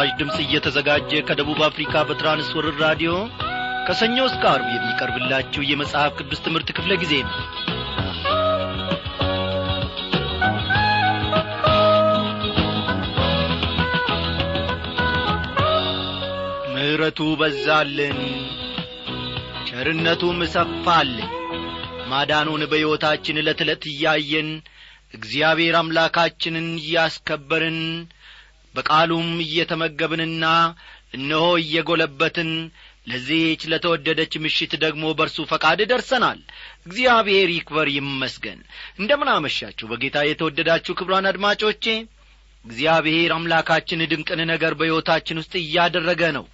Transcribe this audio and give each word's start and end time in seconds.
ይህ 0.00 0.04
ምስራች 0.04 0.18
ድምፅ 0.18 0.36
እየተዘጋጀ 0.42 1.10
ከደቡብ 1.28 1.60
አፍሪካ 1.66 2.02
በትራንስወርር 2.08 2.76
ራዲዮ 2.82 3.12
ከሰኞ 3.86 4.16
እስከ 4.28 4.42
አርብ 4.50 4.66
የሚቀርብላችሁ 4.72 5.62
የመጽሐፍ 5.66 6.12
ቅዱስ 6.18 6.40
ትምህርት 6.44 6.68
ክፍለ 6.76 6.92
ጊዜ 7.02 7.14
ነው። 7.24 7.34
ምሕረቱ 16.72 17.20
በዛልን 17.40 18.20
ቸርነቱም 19.68 20.40
ሰፋልን 20.54 21.32
ማዳኑን 22.10 22.64
በሕይወታችን 22.70 23.40
ዕለት 23.42 23.62
ዕለት 23.66 23.86
እያየን 23.92 24.50
እግዚአብሔር 25.14 25.76
አምላካችንን 25.80 26.68
እያስከበርን 26.80 27.80
በቃሉም 28.74 29.28
እየተመገብንና 29.44 30.44
እነሆ 31.14 31.44
እየጐለበትን 31.62 32.50
ለዚህች 33.06 33.62
ለተወደደች 33.70 34.32
ምሽት 34.44 34.72
ደግሞ 34.82 35.04
በርሱ 35.18 35.46
ፈቃድ 35.50 35.80
ደርሰናል። 35.90 36.40
እግዚአብሔር 36.86 37.48
ይክበር 37.54 37.88
ይመስገን። 37.94 38.58
እንደምን 38.98 39.30
አመሻችሁ 39.34 39.86
በጌታ 39.92 40.26
የተወደዳችሁ 40.26 40.94
ክብሯን 40.98 41.28
አድማጮቼ። 41.30 41.84
እግዚአብሔር 42.64 43.30
አምላካችን 43.34 44.06
ድንቅን 44.10 44.40
ነገር 44.52 44.72
በሕይወታችን 44.78 45.40
ውስጥ 45.40 45.54
እያደረገ 45.60 46.22
ነው። 46.36 46.44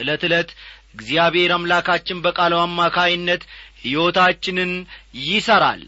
ዕለት 0.00 0.22
ዕለት 0.28 0.50
እግዚአብሔር 0.94 1.50
አምላካችን 1.56 2.22
በቃሉ 2.24 2.54
አማካይነት 2.62 3.42
ሕይወታችንን 3.84 4.72
ይሠራል 5.24 5.82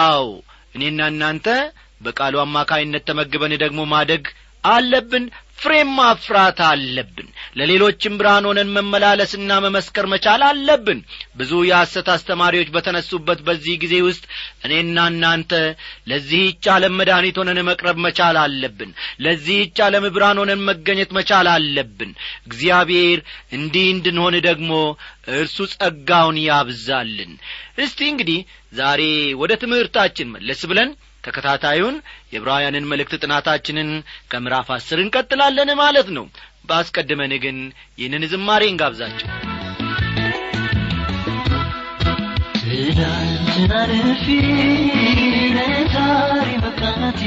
አው 0.00 0.26
እኔና 0.74 1.00
እናንተ 1.12 1.48
በቃሉ 2.00 2.36
አማካይነት 2.42 3.04
ተመግበን 3.08 3.52
ደግሞ 3.62 3.80
ማደግ 3.92 4.24
አለብን 4.68 5.24
ፍሬም 5.58 5.90
ማፍራት 5.98 6.58
አለብን። 6.66 7.28
ለሌሎችም 7.58 8.16
ብርሃን 8.18 8.46
ሆነን 8.48 8.72
መመላለስና 8.74 9.52
መመስከር 9.64 10.06
መቻል 10.12 10.42
አለብን። 10.48 10.98
ብዙ 11.36 11.52
የሐሰት 11.68 12.08
አስተማሪዎች 12.14 12.68
በተነሱበት 12.74 13.40
በዚህ 13.46 13.76
ጊዜ 13.84 13.94
ውስጥ 14.06 14.24
እኔና 14.66 15.06
እናንተ 15.12 15.52
ለዚህች 16.10 16.66
ዓለም 16.74 16.94
መድኃኒት 17.00 17.38
ሆነን 17.42 17.60
መቅረብ 17.70 17.98
መቻል 18.06 18.38
አለብን። 18.42 18.90
ለዚህች 19.26 19.80
ዓለም 19.86 20.06
ብርሃን 20.16 20.40
ሆነን 20.42 20.62
መገኘት 20.68 21.12
መቻል 21.18 21.48
አለብን። 21.54 22.12
እግዚአብሔር 22.48 23.20
እንዲህ 23.58 23.88
እንድንሆን 23.94 24.36
ደግሞ 24.48 24.70
እርሱ 25.36 25.58
ጸጋውን 25.74 26.38
ያብዛልን። 26.46 27.32
እስቲ 27.78 28.00
እንግዲህ 28.12 28.40
ዛሬ 28.74 29.02
ወደ 29.40 29.52
ትምህርታችን 29.62 30.32
መለስ 30.36 30.62
ብለን 30.70 30.90
ተከታታዩን 31.26 31.96
የዕብራውያንን 32.32 32.88
መልእክት 32.90 33.14
ጥናታችንን 33.22 33.90
ከምዕራፍ 34.32 34.70
አስር 34.76 35.00
እንቀጥላለን 35.04 35.72
ማለት 35.82 36.10
ነው። 36.16 36.26
በአስቀድመን 36.68 37.32
ግን 37.44 37.58
ይህንን 37.98 38.24
ዝማሬ 38.32 38.62
እንጋብዛቸው 38.70 39.28
ትናንትና 42.62 43.72
ልፊ 43.90 44.24
ለዛሬ 45.56 46.48
መቃናቴ 46.64 47.20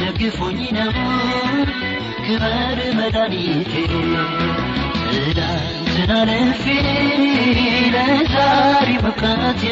ደግፎኝ 0.00 0.60
ነው 0.76 0.92
ክበር 2.26 2.78
መድኃኒቴ 2.98 3.72
ልፊ 6.00 6.64
ለዛሬ 7.94 8.88
መቃናቴ 9.04 9.62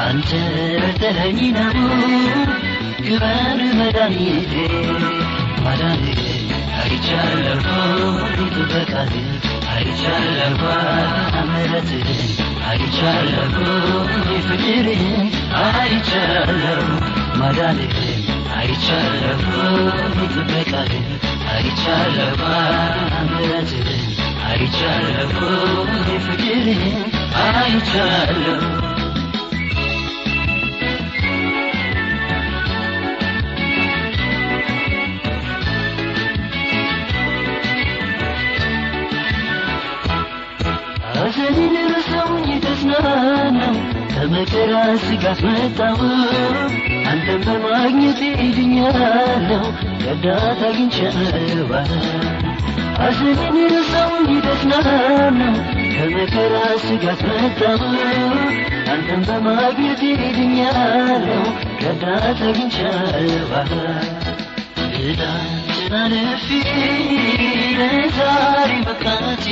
አንተ 0.00 0.30
ረድተኸኝ 0.82 1.38
ነው 1.56 1.76
ክበር 3.06 3.60
መድኃኒቴ 3.78 4.52
ማዳንህ 5.64 6.20
አይቻለሁ 6.80 7.64
ጥበቃህ 8.50 9.14
አይቻለሁ 9.72 10.60
ምሕረትህን 11.48 12.20
አይቻለሁ 12.68 13.54
ፍቅርህን 14.48 15.28
አይቻለሁ 15.62 16.82
ማዳንህን 17.40 18.20
አይቻለሁ 24.50 25.40
ፍቅርህን 26.26 26.94
አይቻለሁ 27.44 28.58
ስጋት 45.02 45.40
መጣው 45.46 45.98
አንተን 47.10 47.40
በማግኘት 47.46 48.20
ድኛለሁ 48.56 49.62
ረዳት 50.04 50.60
አግኝቻለሁ 50.68 51.68
ሐዘንን 53.00 53.56
ረሳውኝ 53.72 54.30
ተጽናናው 54.46 55.54
ከመከራ 55.94 56.54
ስጋት 56.84 57.20
መጣው 57.30 57.80
አንተን 58.92 59.22
በማግኘት 59.28 60.02
ድኛለሁ 60.36 61.44
ረዳት 61.82 62.40
አግኝቻለሁ። 62.48 63.50
ትናንትና 64.94 65.94
ልፊ 66.12 66.48
ለዛሬ 67.78 68.70
መቃቴ 68.88 69.46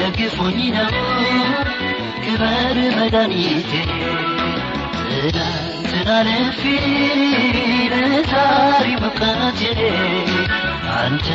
ደግፎኝ 0.00 0.58
ነው 0.76 0.92
ክበር 2.24 2.78
መድኃኒቴ 2.96 3.70
ትናንትና 5.28 6.08
ልፊ 6.26 6.60
ለዛሬ 7.92 8.86
መቃቴ 9.02 9.60
አንተ 10.96 11.26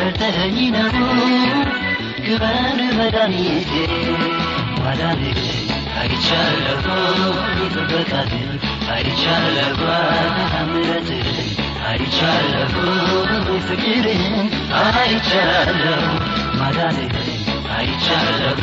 ረድተኸኝ 0.00 0.58
ነው 0.74 0.90
ክበር 2.26 2.56
መድኃኒቴ 2.98 3.70
ማዳንህ 4.80 5.40
አይቻለሁ 6.00 6.84
ጥበቃህን 7.74 8.50
አይቻለሁ 8.94 9.80
ምሕረትህን 10.70 11.48
አይቻለሁ 11.90 12.74
ፍቅርህን 13.68 14.48
አይቻለሁ 14.82 16.04
ማዳንህን 16.60 17.16
አይቻለሁ 17.78 18.60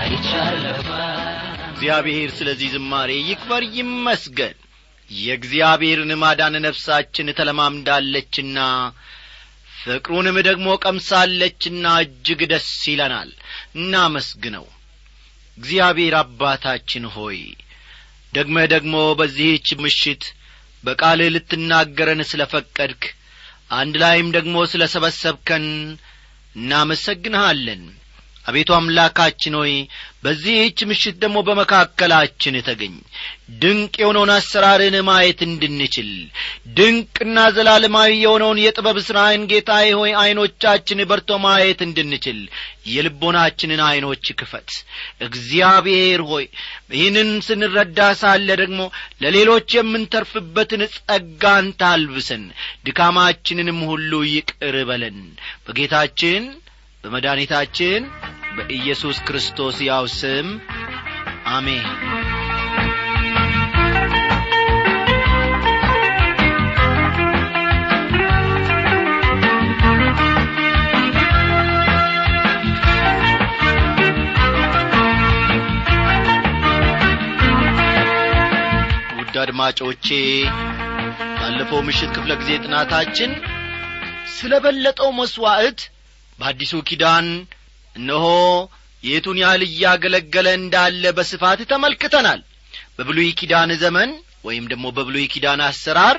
አይቻለሁ 0.00 0.82
እግዚአብሔር 1.76 2.30
ስለዚህ 2.36 2.68
ዝማሬ 2.74 3.10
ይክበር 3.22 3.62
ይመስገን። 3.76 4.54
የእግዚአብሔርን 5.10 6.12
ማዳን 6.22 6.54
ነፍሳችን 6.64 7.28
ተለማምዳለችና 7.38 8.58
ፍቅሩንም 9.76 10.36
ደግሞ 10.46 10.68
ቀምሳለችና 10.84 11.84
እጅግ 12.04 12.40
ደስ 12.52 12.70
ይለናል። 12.90 13.30
እናመስግነው። 13.78 14.64
እግዚአብሔር 15.58 16.14
አባታችን 16.20 17.04
ሆይ 17.14 17.38
ደግመህ 18.32 18.66
ደግሞ 18.74 18.96
በዚህች 19.20 19.68
ምሽት 19.82 20.24
በቃልህ 20.84 21.30
ልትናገረን 21.34 22.22
ስለ 22.30 22.42
ፈቀድክ 22.52 23.04
አንድ 23.76 23.94
ላይም 24.02 24.28
ደግሞ 24.36 24.56
ስለ 24.72 24.82
ሰበሰብከን 24.92 25.64
እናመሰግንሃለን። 26.56 27.84
አቤቱ 28.46 28.70
አምላካችን 28.76 29.54
ሆይ 29.60 29.72
በዚህች 30.26 30.78
ምሽት 30.90 31.16
ደግሞ 31.22 31.38
በመካከላችን 31.46 32.54
ተገኝ። 32.66 32.94
ድንቅ 33.60 33.92
የሆነውን 34.00 34.30
አሰራርህን 34.34 34.96
ማየት 35.08 35.40
እንድንችል 35.46 36.08
ድንቅና 36.76 37.36
ዘላለማዊ 37.56 38.10
የሆነውን 38.18 38.58
የጥበብ 38.62 38.96
ሥራህን 39.06 39.42
ጌታዬ 39.52 39.88
ሆይ 39.98 40.12
ዐይኖቻችን 40.22 41.04
በርቶ 41.10 41.38
ማየት 41.44 41.80
እንድንችል 41.86 42.40
የልቦናችንን 42.88 43.82
ዐይኖች 43.86 44.26
ክፈት። 44.40 44.70
እግዚአብሔር 45.28 46.22
ሆይ 46.30 46.46
ይህንን 46.94 47.30
ስንረዳ 47.48 48.00
ሳለ 48.20 48.48
ደግሞ 48.62 48.80
ለሌሎች 49.22 49.70
የምንተርፍበትን 49.78 50.84
ጸጋን 50.96 51.68
ታልብሰን 51.82 52.44
ድካማችንንም 52.88 53.80
ሁሉ 53.90 54.22
ይቅር 54.32 54.76
በለን። 54.90 55.18
በጌታችን 55.66 56.42
በመድኃኒታችን 57.04 58.02
በኢየሱስ 58.56 59.18
ክርስቶስ 59.28 59.78
ያው 59.88 60.04
ስም 60.18 60.48
አሜን። 61.48 61.86
አድማጮቼ 79.46 80.06
ባለፈው 81.36 81.80
ምሽት 81.86 82.10
ክፍለ 82.14 82.32
ጊዜ 82.40 82.50
ጥናታችን 82.64 83.30
ስለ 84.36 84.52
በለጠው 84.64 85.10
መሥዋዕት 85.18 85.80
በአዲሱ 86.38 86.72
ኪዳን 86.88 87.26
እነሆ 87.96 88.26
የቱን 89.04 89.38
ያህል 89.42 89.62
እያገለገለ 89.66 90.46
እንዳለ 90.58 91.04
በስፋት 91.16 91.60
ተመልክተናል። 91.70 92.40
በብሉይ 92.96 93.28
ኪዳን 93.40 93.70
ዘመን 93.82 94.10
ወይም 94.44 94.64
ደግሞ 94.72 94.86
በብሉይ 94.96 95.26
ኪዳን 95.32 95.60
አሰራር 95.66 96.18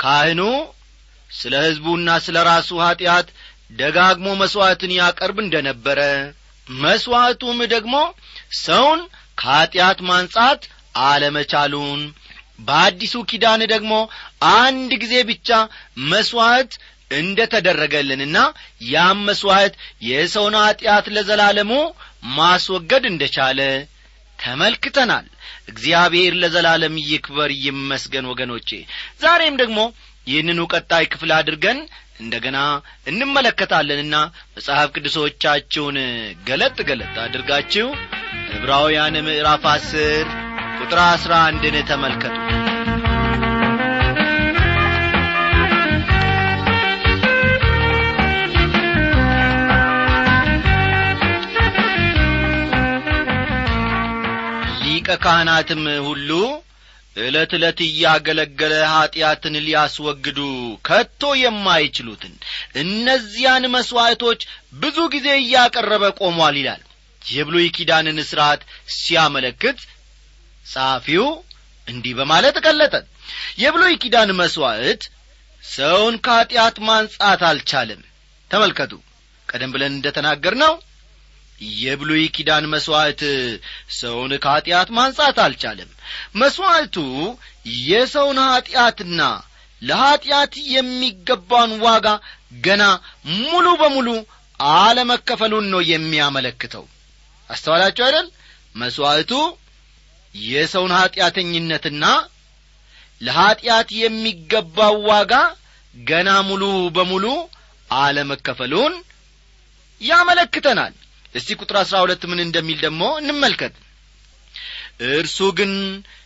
ካህኑ 0.00 0.40
ስለ 1.30 1.54
ሕዝቡና 1.64 2.08
ስለ 2.24 2.36
ራሱ 2.48 2.70
ኀጢአት 2.84 3.28
ደጋግሞ 3.78 4.28
መሥዋዕትን 4.40 4.92
ያቀርብ 4.98 5.36
እንደ 5.42 5.56
ነበረ 5.68 6.00
መሥዋዕቱም 6.66 7.60
ደግሞ 7.72 7.94
ሰውን 8.62 9.00
ከኀጢአት 9.38 9.98
ማንጻት 10.08 10.62
አለመቻሉን 11.06 12.00
በአዲሱ 12.66 13.14
ኪዳን 13.30 13.62
ደግሞ 13.72 13.92
አንድ 14.58 14.90
ጊዜ 15.02 15.14
ብቻ 15.30 15.48
መሥዋዕት 16.12 16.72
እንደ 17.12 17.38
ተደረገልንና 17.52 18.38
ያም 18.88 19.18
መሥዋዕት 19.28 19.74
የሰውን 20.08 20.56
ኀጢአት 20.60 21.06
ለዘላለሙ 21.14 21.72
ማስወገድ 22.36 23.04
እንደ 23.10 23.24
ቻለ 23.36 23.60
ተመልክተናል። 24.38 25.26
እግዚአብሔር 25.68 26.32
ለዘላለም 26.42 26.94
ይክበር 27.08 27.50
ይመስገን 27.64 28.28
ወገኖቼ። 28.32 28.70
ዛሬም 29.22 29.58
ደግሞ 29.62 29.80
ይህንኑ 30.26 30.60
ቀጣይ 30.72 31.04
ክፍል 31.12 31.30
አድርገን 31.38 31.78
እንደገና 32.20 32.58
እንመለከታለንና 33.12 34.16
መጽሐፍ 34.56 34.88
ቅዱሶቻችሁን 34.94 35.98
ገለጥ 36.48 36.76
ገለጥ 36.90 37.14
አድርጋችሁ 37.24 37.88
ዕብራውያን 38.56 39.16
ምዕራፍ 39.26 39.64
አስር 39.72 40.26
ቁጥር 40.80 41.00
አሥራ 41.06 41.34
አንድን 41.48 41.78
ተመልከቱ 41.90 42.36
ሊቀ 55.02 55.14
ካህናትም 55.22 55.80
ሁሉ 56.06 56.30
ዕለት 57.16 57.52
ዕለት 57.56 57.78
እያገለገለ 57.86 58.74
ኀጢአትን 58.90 59.54
ሊያስወግዱ 59.64 60.38
ከቶ 60.86 61.30
የማይችሉትን 61.40 62.34
እነዚያን 62.82 63.64
መሥዋዕቶች 63.74 64.40
ብዙ 64.82 64.98
ጊዜ 65.14 65.26
እያቀረበ 65.40 66.04
ቆሟል 66.20 66.54
ይላል። 66.60 66.82
የብሉይ 67.22 67.66
ኪዳንን 67.76 68.20
ሥርዓት 68.30 68.62
ሲያመለክት 68.98 69.80
ጸሐፊው 70.66 71.26
እንዲህ 71.86 72.14
በማለት 72.20 72.58
ገለጠ። 72.66 72.94
የብሉይ 73.62 73.96
ኪዳን 74.04 74.32
መሥዋዕት 74.40 75.02
ሰውን 75.64 76.16
ከኀጢአት 76.24 76.78
ማንጻት 76.88 77.42
አልቻለም። 77.50 78.02
ተመልከቱ። 78.50 78.92
ቀደም 79.48 79.72
ብለን 79.74 79.94
እንደ 79.94 80.08
ተናገር 80.16 80.56
ነው 80.64 80.72
የብሉይ 81.78 82.24
ኪዳን 82.34 82.64
መሥዋዕት 82.72 83.22
ሰውን 83.98 84.32
ከኀጢአት 84.44 84.88
ማንጻት 84.96 85.38
አልቻለም። 85.44 85.90
መሥዋዕቱ 86.34 86.96
የሰውን 87.84 88.38
ኀጢአትና 88.46 89.20
ለኀጢአት 89.82 90.54
የሚገባውን 90.74 91.72
ዋጋ 91.84 92.08
ገና 92.66 92.82
ሙሉ 93.42 93.66
በሙሉ 93.80 94.08
አለመከፈሉን 94.60 95.66
ነው 95.72 95.80
የሚያመለክተው። 95.90 96.84
አስተዋላችሁ 97.50 98.04
አይደል? 98.06 98.26
መሥዋዕቱ 98.76 99.32
የሰውን 100.34 100.92
ኀጢአተኝነትና 100.98 102.04
ለኀጢአት 103.20 103.88
የሚገባው 104.02 104.94
ዋጋ 105.10 105.32
ገና 105.94 106.30
ሙሉ 106.48 106.62
በሙሉ 106.96 107.26
አለመከፈሉን 107.90 108.94
ያመለክተናል 110.00 110.94
እስቲ 111.34 111.48
ቁጥር 111.60 111.76
አሥራ 111.80 111.96
ሁለት 112.04 112.22
ምን 112.30 112.40
እንደሚል 112.44 112.78
ደግሞ 112.84 113.02
እንመልከት። 113.20 113.74
እርሱ 115.10 115.38
ግን 115.58 115.72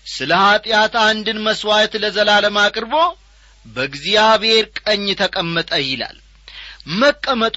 ስለ 0.07 0.33
ኀጢአት 0.43 0.95
አንድን 1.05 1.39
መሥዋዕት 1.47 1.93
ለዘላለም 2.03 2.57
አቅርቦ 2.65 2.95
በእግዚአብሔር 3.67 4.65
ቀኝ 4.81 5.07
ተቀመጠ 5.21 5.71
ይላል። 5.85 6.17
መቀመጡ 7.01 7.57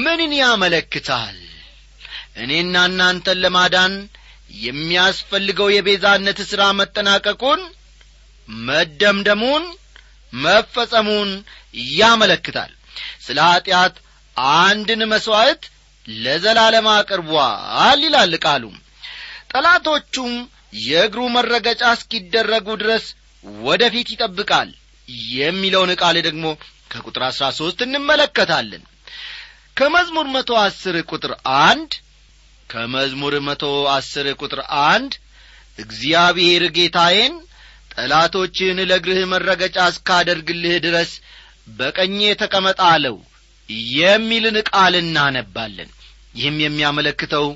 ምንን 0.00 0.32
ያመለክታል? 0.40 1.38
እኔና 2.36 2.74
እናንተን 2.88 3.38
ለማዳን 3.44 3.94
የሚያስፈልገው 4.60 5.68
የቤዛነት 5.72 6.38
ሥራ 6.50 6.62
መጠናቀቁን 6.78 7.60
መደምደሙን 8.48 9.64
መፈጸሙን 10.32 11.30
ያመለክታል። 11.96 12.72
ስለ 13.26 13.38
ኀጢአት 13.48 13.94
አንድን 14.58 15.02
መሥዋዕት 15.12 15.62
ለዘላለም 16.08 16.86
አቅርቧል 16.92 18.00
ይላል 18.06 18.34
ቃሉ። 18.44 18.64
ጠላቶቹም 19.52 20.32
የእግሩ 20.82 21.20
መረገጫ 21.36 21.82
እስኪደረጉ 21.96 22.68
ድረስ 22.82 23.06
ወደ 23.64 23.82
ፊት 23.94 24.08
ይጠብቃል 24.14 24.68
የሚለውን 25.34 25.90
ቃል 26.00 26.16
ደግሞ 26.28 26.44
ከቁጥር 26.92 27.22
አሥራ 27.28 27.44
ሦስት 27.58 27.78
እንመለከታለን። 27.86 28.82
ከመዝሙር 29.76 30.26
መቶ 30.34 30.50
አስር 30.62 30.96
ቁጥር 31.10 31.32
አንድ 31.64 31.92
ከመዝሙር 32.70 33.34
መቶ 33.46 33.64
አስር 33.94 34.26
ቁጥር 34.40 34.60
አንድ 34.86 35.12
እግዚአብሔር 35.78 36.62
ጌታዬን 36.76 37.34
ጠላቶችህን 37.94 38.78
ለእግርህ 38.90 39.22
መረገጫ 39.32 39.78
እስካደርግልህ 39.92 40.74
ድረስ 40.86 41.12
በቀኜ 41.78 42.20
ተቀመጥ 42.42 42.78
አለው 42.90 43.16
የሚልን 43.96 44.56
ቃል 44.70 44.94
እናነባለን። 45.00 45.90
ይህም 46.34 46.56
የሚያመለክተው 46.64 47.46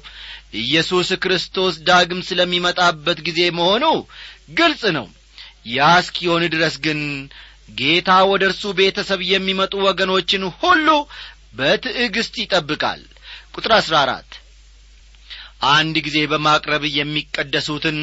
ኢየሱስ 0.60 1.08
ክርስቶስ 1.22 1.74
ዳግም 1.88 2.20
ስለሚመጣበት 2.28 3.18
ጊዜ 3.28 3.40
መሆኑ 3.58 3.84
ግልጽ 4.58 4.82
ነው። 4.96 5.06
ያ 5.70 5.88
እስኪሆን 6.00 6.42
ድረስ 6.54 6.74
ግን 6.84 7.00
ጌታ 7.78 8.10
ወደ 8.30 8.42
እርሱ 8.50 8.64
ቤተሰብ 8.80 9.20
የሚመጡ 9.26 9.74
ወገኖችን 9.86 10.42
ሁሉ 10.58 10.88
በትዕግስት 11.56 12.34
ይጠብቃል። 12.42 13.02
ቁጥር 13.54 13.72
አሥራ 13.76 13.94
አራት 14.04 14.30
አንድ 15.72 15.96
ጊዜ 16.06 16.18
በማቅረብ 16.30 16.82
የሚቀደሱትን 16.96 17.98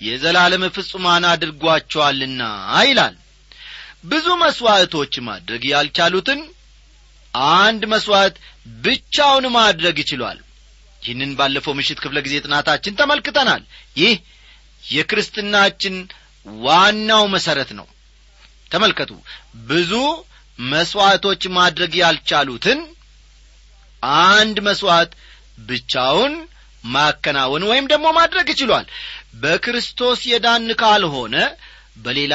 የዘላለም 0.00 0.62
ፍጹማን 0.76 1.24
አድርጓቸዋልና 1.30 2.42
ይላል። 2.88 3.16
ብዙ 4.04 4.26
መሥዋዕቶች 4.42 5.14
ማድረግ 5.28 5.62
ያልቻሉትን 5.72 6.40
አንድ 7.34 7.82
መሥዋዕት 7.92 8.36
ብቻውን 8.82 9.46
ማድረግ 9.56 9.96
ይችሏል። 10.02 10.38
ይህንን 11.02 11.32
ባለፈው 11.38 11.74
ምሽት 11.78 11.98
ክፍለ 12.02 12.18
ጊዜ 12.26 12.34
ጥናታችን 12.44 12.96
ተመልክተናል። 13.00 13.62
ይህ 13.96 14.14
የክርስትናችን 14.84 15.94
ዋናው 16.46 17.24
መሠረት 17.34 17.70
ነው። 17.78 17.86
ተመልከቱ 18.70 19.10
ብዙ 19.68 19.92
መሥዋዕቶች 20.58 21.42
ማድረግ 21.56 21.92
ያልቻሉትን 22.00 22.78
አንድ 24.28 24.56
መሥዋዕት 24.68 25.12
ብቻውን 25.68 26.34
ማከናወን 26.84 27.62
ወይም 27.70 27.86
ደግሞ 27.92 28.06
ማድረግ 28.18 28.46
ይችሏል። 28.52 28.86
በክርስቶስ 29.34 30.20
የዳን 30.26 30.68
ካልሆነ 30.82 31.36
በሌላ 31.96 32.34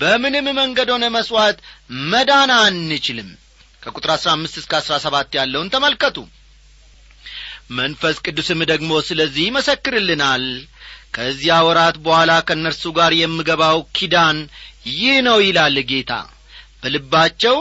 በምንም 0.00 0.46
መንገድ 0.58 0.88
ሆነ 0.94 1.04
መሥዋዕት 1.16 1.58
መዳን 2.08 2.50
አንችልም 2.58 3.28
ከቁጥር 3.84 4.10
አሥራ 4.14 4.30
አምስት 4.36 4.54
እስከ 4.60 4.72
አሥራ 4.78 4.94
ሰባት 5.04 5.30
ያለውን 5.38 5.72
ተመልከቱ። 5.74 6.16
መንፈስ 7.72 8.16
ቅዱስም 8.24 8.60
ደግሞ 8.70 8.90
ስለዚህ 9.06 9.44
ይመሰክርልናል። 9.46 10.44
ከዚያ 11.14 11.56
ወራት 11.66 11.96
በኋላ 12.04 12.32
ከእነርሱ 12.46 12.84
ጋር 12.96 13.12
የምገባው 13.16 13.78
ኪዳን 13.96 14.38
ይህ 14.92 15.16
ነው 15.26 15.38
ይላል 15.44 15.76
ጌታ። 15.90 16.12
በልባቸው 16.82 17.56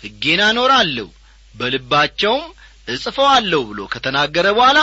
ሕጌን 0.00 0.40
አኖራለሁ 0.48 1.06
በልባቸውም 1.54 2.44
እጽፈዋለሁ 2.88 3.62
ብሎ 3.70 3.80
ከተናገረ 3.94 4.46
በኋላ 4.58 4.78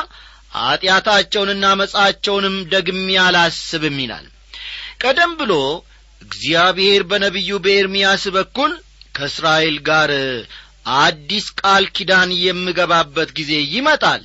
ኀጢአታቸውንና 0.58 1.66
መጻቸውንም 1.80 2.56
ደግሜ 2.74 3.08
አላስብም 3.24 3.98
ይላል። 4.04 4.26
ቀደም 5.02 5.32
ብሎ 5.40 5.54
እግዚአብሔር 6.22 7.02
በነቢዩ 7.10 7.52
በኤርምያስ 7.64 8.24
በኩል 8.36 8.72
ከእስራኤል 9.16 9.78
ጋር 9.90 10.12
አዲስ 10.86 11.46
ቃል 11.62 11.86
ኪዳን 11.96 12.32
የምገባበት 12.42 13.30
ጊዜ 13.38 13.52
ይመጣል 13.74 14.24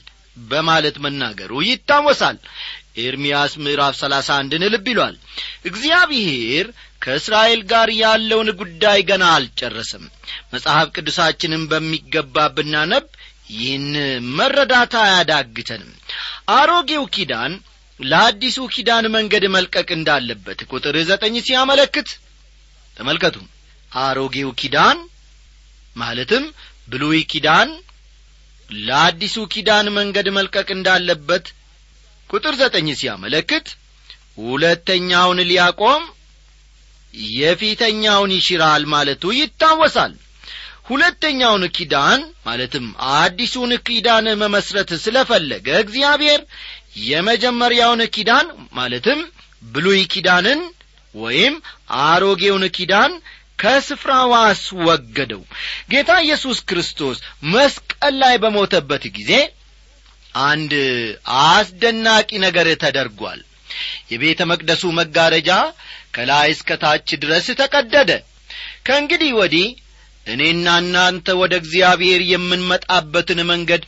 በማለት 0.50 0.96
መናገሩ 1.04 1.52
ይታወሳል። 1.68 2.36
ኤርምያስ 3.00 3.52
ምዕራፍ 3.64 3.94
ሰላሳ 4.00 4.28
አንድን 4.40 4.62
ልብ 4.72 4.86
ይሏል። 4.92 5.16
እግዚአብሔር 5.70 6.66
ከእስራኤል 7.02 7.60
ጋር 7.70 7.88
ያለውን 8.00 8.48
ጉዳይ 8.60 9.00
ገና 9.10 9.24
አልጨረስም 9.36 10.04
መጽሐፍ 10.52 10.88
ቅዱሳችንን 10.96 11.62
በሚገባ 11.70 12.46
ብናነብ 12.56 13.06
ይህን 13.52 13.86
መረዳት 14.38 14.92
አያዳግተንም። 15.02 15.92
አሮጌው 16.56 17.04
ኪዳን 17.14 17.52
ለአዲሱ 18.00 18.58
ኪዳን 18.74 19.06
መንገድ 19.14 19.44
መልቀቅ 19.54 19.88
እንዳለበት 19.96 20.60
ቁጥር 20.70 20.96
ዘጠኝ 21.08 21.34
ሲያመለክት 21.46 22.10
ተመልከቱ። 22.96 23.36
አሮጌው 23.92 24.50
ኪዳን 24.60 24.98
ማለትም 25.96 26.44
ብሉይ 26.88 27.20
ኪዳን 27.32 27.70
ለአዲሱ 28.70 29.36
ኪዳን 29.54 29.86
መንገድ 29.96 30.26
መልቀቅ 30.36 30.68
እንዳለበት 30.74 31.46
ቁጥር 32.30 32.54
ዘጠኝ 32.60 32.88
ሲያመለክት 33.00 33.68
ሁለተኛውን 34.40 35.38
ሊያቆም 35.50 36.02
የፊተኛውን 37.34 38.32
ይሽራል 38.36 38.82
ማለቱ 38.92 39.32
ይታወሳል። 39.38 40.12
ሁለተኛውን 40.88 41.64
ኪዳን 41.76 42.20
ማለትም 42.46 42.86
አዲሱን 43.16 43.72
ኪዳን 43.88 44.26
መመስረት 44.42 44.90
ስለፈለገ 45.04 45.66
እግዚአብሔር 45.82 46.40
የመጀመሪያውን 47.08 48.02
ኪዳን 48.16 48.46
ማለትም 48.78 49.20
ብሉይ 49.62 50.00
ኪዳንን 50.14 50.60
ወይም 51.14 51.54
አሮጌውን 52.04 52.64
ኪዳን 52.76 53.12
ከስፍራው 53.60 54.32
አስወገደው። 54.40 55.42
ጌታ 55.90 56.10
ኢየሱስ 56.24 56.58
ክርስቶስ 56.68 57.18
መስቀል 57.54 58.14
ላይ 58.22 58.34
በሞተበት 58.42 59.04
ጊዜ 59.16 59.32
አንድ 60.44 60.72
አስደናቂ 61.44 62.30
ነገር 62.46 62.68
ተደርጓል። 62.82 63.40
የቤተ 64.12 64.40
መቅደሱ 64.50 64.82
መጋረጃ 64.98 65.50
ከላይ 66.16 66.48
እስከ 66.54 66.76
ታች 66.82 67.08
ድረስ 67.22 67.46
ተቀደደ። 67.60 68.10
ከእንግዲህ 68.86 69.30
ወዲህ 69.40 69.66
እኔና 70.26 70.66
እናንተ 70.82 71.28
ወደ 71.40 71.54
እግዚአብሔር 71.62 72.20
የምንመጣበትን 72.30 73.40
መንገድ 73.50 73.82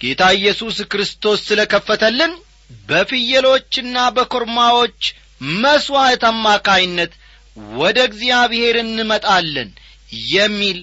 ጌታ 0.00 0.22
ኢየሱስ 0.36 0.76
ክርስቶስ 0.92 1.38
ስለ 1.48 1.60
ከፈተልን 1.72 2.32
በፍየሎችና 2.88 3.96
በኮርማዎች 4.16 5.00
መሥዋዕት 5.58 6.22
አማካይነት 6.30 7.12
ወደ 7.78 7.98
እግዚአብሔር 8.08 8.76
እንመጣለን 8.82 9.70
የሚል 10.32 10.78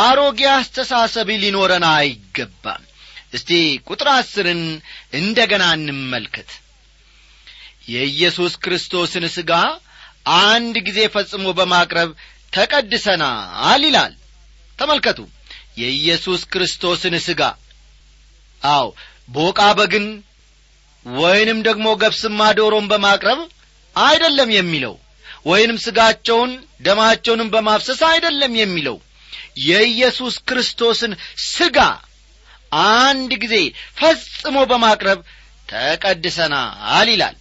አሮጌ 0.00 0.40
አስተሳሰብ 0.54 1.28
ሊኖረን 1.42 1.84
አይገባም። 1.92 2.82
እስቲ 3.32 3.50
ቁጥር 3.88 4.08
አስርን 4.14 4.62
እንደ 5.18 5.38
ገና 5.52 5.64
እንመልከት። 5.78 6.50
የኢየሱስ 7.88 8.52
ክርስቶስን 8.64 9.24
ሥጋ 9.36 9.52
አንድ 10.42 10.74
ጊዜ 10.86 10.98
ፈጽሞ 11.14 11.46
በማቅረብ 11.58 12.10
ተቀድሰናል 12.52 13.82
ይላል። 13.86 14.12
ተመልከቱ። 14.78 15.18
የኢየሱስ 15.80 16.42
ክርስቶስን 16.52 17.14
ሥጋ 17.26 17.42
አው 18.62 18.86
ቦቃ 19.28 19.60
በግን 19.78 20.06
ወይንም 21.06 21.58
ደግሞ 21.68 21.86
ገብስማ 22.02 22.40
ዶሮን 22.58 22.86
በማቅረብ 22.90 23.40
አይደለም 23.96 24.50
የሚለው 24.56 24.94
ወይንም 25.46 25.78
ሥጋቸውን 25.84 26.50
ደማቸውንም 26.82 27.48
በማፍሰስ 27.54 28.00
አይደለም 28.10 28.52
የሚለው። 28.60 28.96
የኢየሱስ 29.66 30.34
ክርስቶስን 30.48 31.12
ሥጋ 31.48 31.78
አንድ 32.98 33.30
ጊዜ 33.42 33.54
ፈጽሞ 33.98 34.58
በማቅረብ 34.70 35.18
ተቀድሰናል 35.68 37.08
ይላል። 37.12 37.36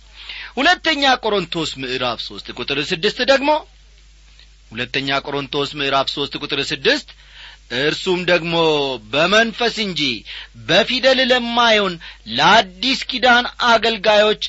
ሁለተኛ 0.58 1.03
ቆሮንቶስ 1.24 1.70
ምዕራፍ 1.81 2.20
ሦስት 2.27 2.48
ቁጥር 2.58 2.79
ስድስት 2.89 3.20
ደግሞ 3.31 3.51
ሁለተኛ 4.72 5.10
ቆሮንቶስ 5.25 5.70
ምዕራፍ 5.79 6.08
ሦስት 6.15 6.34
ቁጥር 6.41 6.60
ስድስት 6.70 7.08
እርሱም 7.79 8.20
ደግሞ 8.29 8.53
በመንፈስ 9.13 9.75
እንጂ 9.86 10.01
በፊደል 10.67 11.20
ለማየውን 11.31 11.96
ለአዲስ 12.38 13.01
ኪዳን 13.12 13.46
አገልጋዮች 13.70 14.43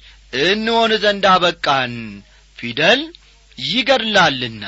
እንሆን 0.47 0.93
ዘንድ 1.05 1.25
አበቃን። 1.33 1.95
ፊደል 2.59 3.01
ይገድላልና 3.69 4.65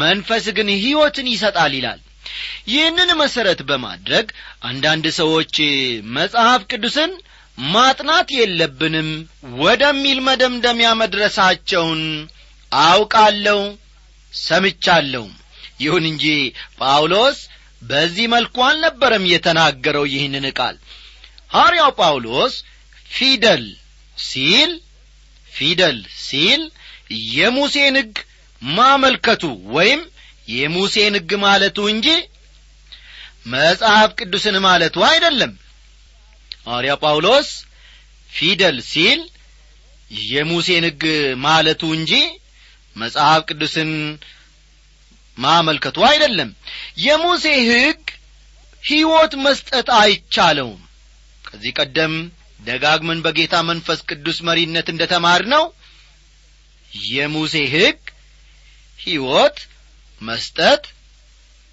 መንፈስ 0.00 0.44
ግን 0.56 0.68
ሕይወትን 0.76 1.26
ይሰጣል 1.32 1.72
ይላል። 1.78 2.00
ይህንን 2.70 3.10
መሠረት 3.20 3.60
በማድረግ 3.68 4.26
አንዳንድ 4.68 5.06
ሰዎች 5.18 5.54
መጽሐፍ 6.16 6.62
ቅዱስን 6.70 7.12
ማጥናት 7.68 8.28
የለብንም 8.36 9.08
ወደሚል 9.60 10.18
መደምደሚያ 10.26 10.88
መድረሳቸውን 11.02 12.02
አውቃለሁ 12.72 13.60
ሰምቻለሁ። 14.32 15.24
ይሁን 15.80 16.04
እንጂ 16.10 16.24
ጳውሎስ 16.80 17.38
በዚህ 17.82 18.26
መልኩ 18.34 18.56
አልነበረም 18.66 19.24
የተናገረው 19.30 20.04
ይህንን 20.12 20.46
ቃል። 20.58 20.76
ሐርያው 21.50 21.90
ጳውሎስ 21.98 22.54
ፊደል 23.10 23.64
ሲል 24.18 24.70
ፊደል 25.52 25.98
ሲል 26.22 26.62
የሙሴን 27.34 27.96
ሕግ 28.00 28.16
ማመልከቱ 28.62 29.42
ወይም 29.74 30.00
የሙሴን 30.52 31.14
ሕግ 31.18 31.30
ማለቱ 31.44 31.78
እንጂ 31.92 32.08
መጽሐፍ 33.52 34.10
ቅዱስን 34.18 34.56
ማለቱ 34.64 34.96
አይደለም። 35.08 35.52
ሐዋርያ 36.64 36.94
ጳውሎስ 37.02 37.48
ፊደል 38.30 38.78
ሲል 38.90 39.20
የሙሴን 40.30 40.84
ሕግ 40.88 41.02
ማለቱ 41.44 41.82
እንጂ 41.96 42.12
መጽሐፍ 42.96 43.40
ቅዱስን 43.48 43.90
ማመልከቱ 45.38 45.98
አይደለም። 46.10 46.50
የሙሴ 47.04 47.44
ሕግ 47.70 48.02
ሕይወት 48.82 49.32
መስጠት 49.44 49.88
አይቻለውም። 50.00 50.82
ከዚህ 51.44 51.72
ቀደም 51.78 52.14
ደጋግመን 52.60 53.18
በጌታ 53.24 53.54
መንፈስ 53.70 53.98
ቅዱስ 54.10 54.38
መሪነት 54.48 54.86
እንደ 54.92 55.02
ተማር 55.12 55.42
ነው 55.54 55.64
የሙሴ 56.92 57.54
ሕግ 57.74 57.98
ሕይወት 58.98 59.58
መስጠት 60.20 60.84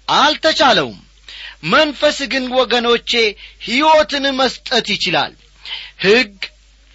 አልተቻለውም። 0.08 0.98
መንፈስ 1.72 2.18
ግን 2.32 2.44
ወገኖቼ 2.58 3.10
ሕይወትን 3.66 4.24
መስጠት 4.40 4.86
ይችላል። 4.94 5.32
ሕግ 6.04 6.34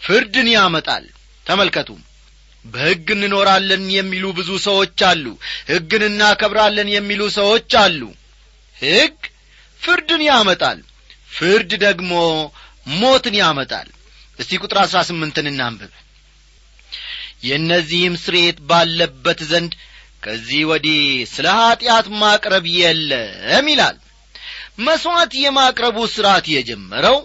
ፍርድን 0.01 0.47
ያመጣል። 0.55 1.05
ተመልከቱ። 1.45 1.89
በሕግ 2.65 3.07
እንኖራለን 3.15 3.83
የሚሉ 3.95 4.25
ብዙ 4.37 4.49
ሰዎች 4.65 4.99
አሉ። 5.09 5.25
ሕግን 5.69 6.03
እናከብራለን 6.09 6.89
የሚሉ 6.95 7.21
ሰዎች 7.37 7.71
አሉ። 7.81 8.01
ሕግ 8.77 9.15
ፍርድን 9.81 10.21
ያመጣል። 10.27 10.79
ፍርድ 11.31 11.71
ደግሞ 11.83 12.11
ሞትን 12.93 13.35
ያመጣል። 13.41 13.89
እስቲ 14.39 14.59
ቁጥር 14.63 14.77
አሥራ 14.83 14.99
ስምንትን 15.09 15.47
እናንብብ 15.51 15.91
የእነዚህም 17.43 18.15
ስርየት 18.23 18.57
ባለበት 18.69 19.39
ዘንድ 19.51 19.73
ከዚህ 20.23 20.61
ወዲህ 20.69 21.01
ስለ 21.33 21.47
ኀጢአት 21.59 22.07
ማቅረብ 22.21 22.65
የለም 22.75 23.67
ይላል። 23.71 23.97
መሥዋዕት 24.85 25.33
የማቅረቡ 25.43 25.97
ሥርዓት 26.13 26.45
የጀመረው 26.51 27.17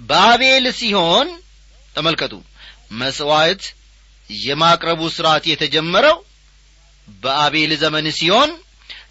በአቤል 0.00 0.66
ሲሆን 0.78 1.28
ተመልከቱ 1.94 2.34
መሥዋዕት 3.00 3.62
የማቅረቡ 4.30 5.02
ሥርዓት 5.16 5.44
የተጀመረው 5.50 6.16
በአቤል 7.18 7.72
ዘመን 7.82 8.06
ሲሆን 8.18 8.50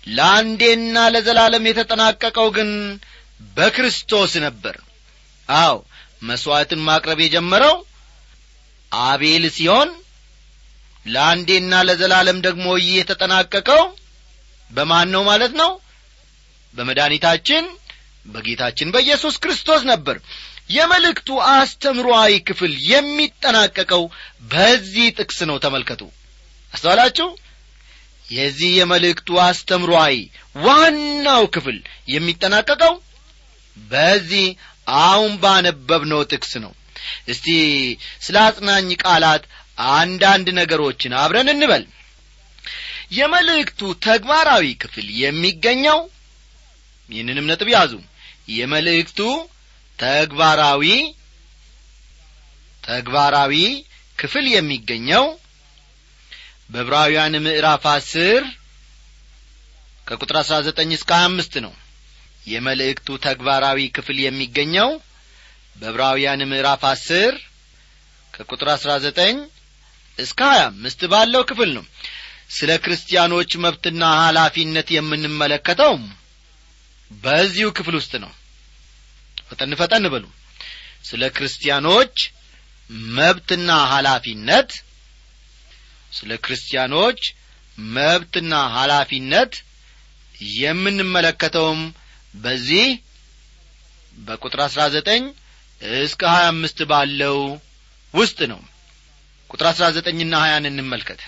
ለአንዴና 0.09 0.97
ለዘላለም 1.13 1.67
የተጠናቀቀው 1.69 2.47
ግን 2.57 2.71
በክርስቶስ 3.55 4.33
ነበር። 4.45 4.75
አው 5.49 5.77
መሥዋዕትን 6.21 6.81
ማቅረብ 6.87 7.19
የጀመረው 7.23 7.75
አቤል 8.91 9.45
ሲሆን 9.55 9.89
ለአንዴና 11.05 11.73
ለዘላለም 11.87 12.37
ደግሞ 12.45 12.67
ይህ 12.79 12.93
የተጠናቀቀው 12.99 13.81
በማን 14.71 15.07
ነው 15.15 15.23
ማለት 15.29 15.53
ነው? 15.61 15.71
በመድኃኒታችን 16.75 17.65
በጌታችን 18.25 18.91
በኢየሱስ 18.93 19.35
ክርስቶስ 19.43 19.81
ነበር። 19.91 20.17
የመልእክቱ 20.69 21.29
አስተምሮአዊ 21.51 22.31
ክፍል 22.47 22.71
የሚጠናቀቀው 22.91 24.03
በዚህ 24.51 25.07
ጥቅስ 25.17 25.39
ነው። 25.49 25.57
ተመልከቱ። 25.65 26.01
አስተዋላችሁ? 26.73 27.27
የዚህ 28.27 28.71
የመልእክቱ 28.77 29.29
አስተምሮአዊ 29.43 30.15
ዋናው 30.59 31.43
ክፍል 31.55 31.77
የሚጠናቀቀው 32.07 32.93
በዚህ 33.77 34.47
አሁን 35.01 35.33
ባነበብነው 35.37 36.21
ጥቅስ 36.31 36.53
ነው። 36.65 36.73
እስቲ 37.27 37.47
ስለ 38.21 38.35
አጽናኝ 38.45 38.89
ቃላት 39.03 39.43
አንዳንድ 39.77 40.47
ነገሮችን 40.59 41.15
አብረን 41.21 41.49
እንበል። 41.53 41.83
የመልእክቱ 43.11 43.79
ተግባራዊ 44.05 44.65
ክፍል 44.83 45.07
የሚገኘው 45.21 45.99
ይህንንም 47.09 47.49
ነጥብ 47.49 47.69
ያዙ። 47.73 47.93
የመልእክቱ 48.55 49.19
ተግባራዊ 49.99 50.83
ተግባራዊ 52.83 53.53
ክፍል 54.17 54.45
የሚገኘው 54.53 55.25
በዕብራውያን 56.69 57.33
ምዕራፍ 57.45 57.83
አስር 57.91 58.43
ከቁጥር 60.07 60.37
አሥራ 60.41 60.55
ዘጠኝ 60.67 60.89
እስከ 60.97 61.11
አምስት 61.25 61.53
ነው። 61.65 61.73
የመልእክቱ 62.45 63.17
ተግባራዊ 63.25 63.79
ክፍል 63.95 64.17
የሚገኘው 64.23 64.89
በዕብራውያን 65.75 66.41
ምዕራፍ 66.51 66.83
አስር 66.91 67.33
ከቁጥር 68.33 68.69
አሥራ 68.73 68.91
ዘጠኝ 69.05 69.35
እስከ 70.19 70.39
ሀያ 70.49 70.63
አምስት 70.69 71.01
ባለው 71.11 71.41
ክፍል 71.49 71.69
ነው። 71.77 71.85
ስለ 72.49 72.71
ክርስቲያኖች 72.83 73.51
መብትና 73.63 74.03
ኃላፊነት 74.21 74.87
የምንመለከተው 74.95 75.93
በዚሁ 77.11 77.67
ክፍል 77.77 77.95
ውስጥ 77.99 78.13
ነው። 78.23 78.31
ፈጠን 79.49 79.71
ፈጠን 79.81 80.05
በሉ። 80.13 80.25
ስለ 81.05 81.23
ክርስቲያኖች 81.37 82.15
መብትና 83.15 83.69
ኃላፊነት 83.91 84.69
ስለ 86.11 86.31
ክርስቲያኖች 86.45 87.21
መብትና 87.77 88.53
ኃላፊነት 88.75 89.53
የምንመለከተውም 90.59 91.81
በዚህ 92.35 92.87
በቁጥር 94.17 94.59
አሥራ 94.65 94.81
ዘጠኝ 94.95 95.23
እስከ 96.01 96.21
ሀያ 96.33 96.45
አምስት 96.53 96.79
ባለው 96.91 97.37
ውስጥ 98.13 98.39
ነው 98.51 98.61
ቁጥር 99.55 99.67
አሥራ 99.69 99.85
ዘጠኝና 99.95 100.35
ሀያን 100.43 100.65
እንመልከት። 100.69 101.21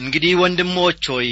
እንግዲህ 0.00 0.32
ወንድሞች 0.40 1.02
ሆይ 1.12 1.30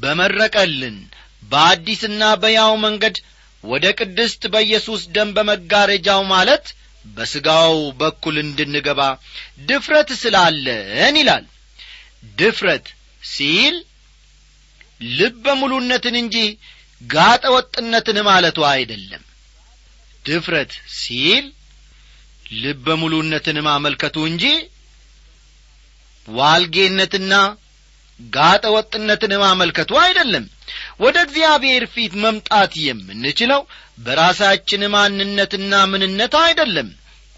በመረቀልን 0.00 0.96
በአዲስና 1.42 2.22
በያው 2.42 2.72
መንገድ 2.84 3.16
ወደ 3.64 3.86
ቅድስት 3.98 4.42
በኢየሱስ 4.52 5.02
ደም 5.14 5.28
በመጋረጃው 5.36 6.20
ማለት 6.32 6.64
በሥጋው 7.06 7.74
በኩል 8.00 8.36
እንድንገባ 8.42 9.00
ድፍረት 9.68 10.10
ስላለን 10.20 11.16
ይላል። 11.20 11.44
ድፍረት 12.38 12.86
ሲል 13.28 13.76
ልበ 15.14 15.54
ሙሉነትን 15.60 16.16
እንጂ 16.22 16.36
ጋጠ 17.02 17.44
ወጥነትን 17.54 18.18
ማለቱ 18.28 18.58
አይደለም። 18.70 19.22
ድፍረት 20.24 20.72
ሲል 20.98 21.44
ልበ 22.54 22.86
ሙሉነትን 23.00 23.58
ማመልከቱ 23.66 24.16
እንጂ 24.30 24.44
ዋልጌነትና 26.28 27.32
ጋጠ 28.20 28.64
ወጥነትን 28.74 29.32
ማመልከቱ 29.42 29.92
አይደለም። 30.02 30.44
ወደ 31.00 31.16
እግዚአብሔር 31.26 31.84
ፊት 31.94 32.12
መምጣት 32.24 32.72
የምንችለው 32.84 33.60
በራሳችን 33.98 34.82
ማንነትና 34.94 35.72
ምንነት 35.92 36.34
አይደለም። 36.42 36.88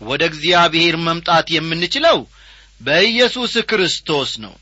ወደ 0.00 0.22
እግዚአብሔር 0.30 0.96
መምጣት 1.06 1.46
የምንችለው 1.54 2.18
በኢየሱስ 2.80 3.54
ክርስቶስ 3.70 4.32
ነው። 4.44 4.54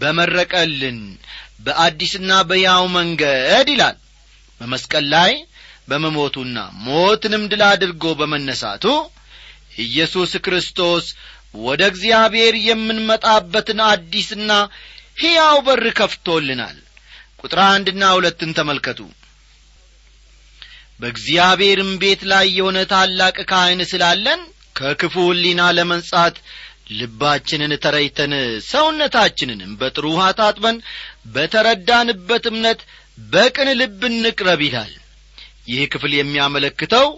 በመረቀልን 0.00 0.98
በአዲስና 1.64 2.32
በያው 2.50 2.84
መንገድ 2.96 3.68
ይላል። 3.72 3.96
በመስቀል 4.60 5.06
ላይ 5.14 5.32
በመሞቱና 5.88 6.56
ሞትንም 6.86 7.44
ድል 7.52 7.62
አድርጎ 7.70 8.04
በመነሳቱ 8.20 8.84
ኢየሱስ 9.78 10.32
ክርስቶስ 10.44 11.06
ወደ 11.60 11.82
እግዚአብሔር 11.92 12.54
የምንመጣበትን 12.66 13.80
አዲስና 13.88 14.50
ሕያው 15.18 15.56
በር 15.66 15.84
ከፍቶልናል። 15.98 16.76
ቁጥር 17.40 17.60
አንድና 17.66 18.02
ሁለትን 18.16 18.50
ተመልከቱ። 18.58 19.00
በእግዚአብሔርም 21.00 21.90
ቤት 22.00 22.22
ላይ 22.30 22.46
የሆነ 22.56 22.78
ታላቅ 22.90 23.36
ካህን 23.50 23.80
ስላለን 23.90 24.40
ከክፉ 24.76 25.14
ሕሊና 25.28 25.62
ለመንጻት 25.76 26.36
ልባችንን 26.98 27.72
ተረይተን 27.84 28.32
ሰውነታችንንም 28.70 29.72
በጥሩ 29.80 30.06
ውሃ 30.12 30.24
ታጥበን 30.38 30.76
በተረዳንበት 31.34 32.44
እምነት 32.50 32.80
በቅን 33.28 33.68
ልብ 33.80 34.00
እንቅረብ 34.10 34.60
ይላል። 34.66 34.92
ይህ 35.68 35.82
ክፍል 35.92 36.12
የሚያመለክተው 36.16 37.08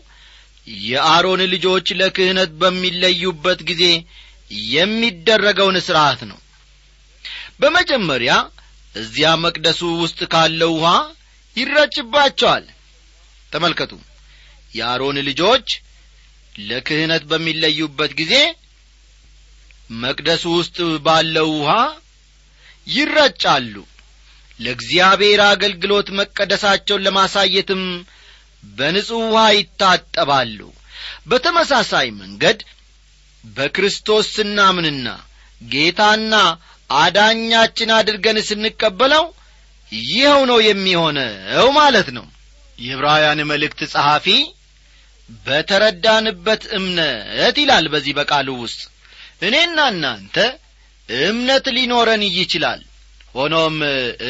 የአሮን 0.67 1.41
ልጆች 1.53 1.87
ለክህነት 2.01 2.51
በሚለዩበት 2.61 3.61
ጊዜ 3.71 3.85
የሚደረገውን 4.73 5.77
ሥርዓት 5.87 6.21
ነው። 6.31 6.39
በመጀመሪያ 7.61 8.33
እዚያ 8.95 9.29
መቅደሱ 9.45 9.81
ውስጥ 10.03 10.21
ካለው 10.33 10.73
ውሃ 10.77 10.89
ይረጭባቸዋል። 11.57 12.65
ተመልከቱ። 13.53 13.93
የአሮን 14.75 15.17
ልጆች 15.29 15.67
ለክህነት 16.63 17.23
በሚለዩበት 17.31 18.13
ጊዜ 18.21 18.35
መቅደሱ 19.97 20.45
ውስጥ 20.59 20.77
ባለው 21.07 21.49
ውሃ 21.57 21.73
ይረጫሉ። 22.87 23.75
ለእግዚአብሔር 24.59 25.41
አገልግሎት 25.51 26.09
መቀደሳቸውን 26.19 27.05
ለማሳየትም 27.07 27.83
በንጹሕ 28.63 29.23
ውሃ 29.27 29.45
ይታጠባሉ። 29.57 30.59
በተመሳሳይ 31.27 32.09
መንገድ 32.21 32.59
በክርስቶስ 33.45 34.27
ስናምንና 34.37 35.09
ጌታና 35.61 36.35
አዳኛችን 36.91 37.91
አድርገን 37.99 38.39
ስንቀበለው 38.49 39.25
ይኸው 39.93 40.41
ነው 40.51 40.59
የሚሆነው 40.67 41.69
ማለት 41.79 42.09
ነው። 42.17 42.27
የዕብራውያን 42.79 43.41
መልእክት 43.51 43.81
ጸሐፊ 43.93 44.27
በተረዳንበት 45.47 46.63
እምነት 46.79 47.57
ይላል 47.63 47.87
በዚህ 47.93 48.15
በቃሉ 48.19 48.49
ውስጥ 48.63 48.81
እኔና 49.43 49.79
እናንተ 49.93 50.37
እምነት 51.09 51.67
ሊኖረን 51.77 52.23
ይችላል። 52.35 52.81
ሆኖም 53.35 53.77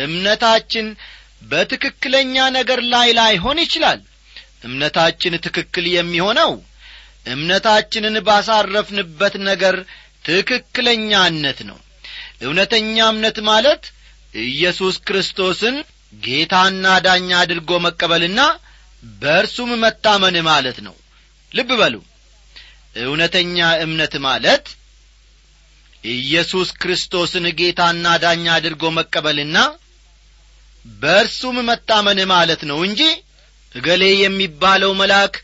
እምነታችን 0.03 0.87
በትክክለኛ 1.51 2.37
ነገር 2.59 2.81
ላይ 2.92 3.09
ላይሆን 3.18 3.59
ይችላል 3.64 4.01
እምነታችን 4.62 5.35
ትክክል 5.46 5.87
የሚሆነው 5.92 6.53
እምነታችንን 7.27 8.16
ባሳረፍንበት 8.27 9.35
ነገር 9.48 9.77
ትክክለኛነት 10.25 11.59
ነው። 11.68 11.79
እውነተኛ 12.44 12.96
እምነት 13.12 13.38
ማለት 13.48 13.83
ኢየሱስ 14.44 14.96
ክርስቶስን 15.09 15.77
ጌታና 16.22 16.87
ዳኛ 17.07 17.31
አድርጎ 17.42 17.70
መቀበልና 17.85 18.40
በእርሱም 19.20 19.70
መታመን 19.85 20.37
ማለት 20.48 20.79
ነው። 20.87 20.94
ልብ 21.53 21.70
በሉ። 21.81 21.94
እውነተኛ 23.03 23.57
እምነት 23.85 24.14
ማለት 24.27 24.64
ኢየሱስ 26.05 26.68
ክርስቶስን 26.83 27.44
ጌታና 27.61 28.07
ዳኛ 28.25 28.46
አድርጎ 28.57 28.85
መቀበልና 28.96 29.59
በእርሱም 30.85 31.57
መታመን 31.68 32.20
ማለት 32.33 32.62
ነው 32.70 32.79
እንጂ 32.88 33.03
እገሌ 33.74 34.04
የሚባለው 34.20 34.92
መልአክ 35.00 35.35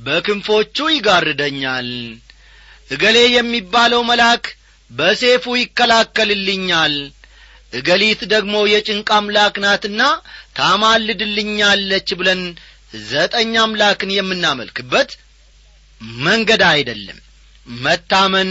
በክንፎቹ 0.00 0.76
ይጋርደኛል። 0.92 1.88
እገሌ 2.90 3.16
የሚባለው 3.32 4.02
መልአክ 4.10 4.44
በሴፉ 4.90 5.44
ይከላከልልኛል። 5.58 6.94
እገሊት 7.72 8.20
ደግሞ 8.32 8.54
የጭንቅ 8.70 9.08
አምላክ 9.16 9.56
ናትና 9.64 10.00
ታማልድልኛለች 10.58 12.08
ብለን 12.20 12.40
ዘጠኝ 13.10 13.52
አምላክን 13.64 14.10
የምናመልክበት 14.14 15.10
መንገድ 16.20 16.62
አይደለም። 16.70 17.18
መታመን 17.66 18.50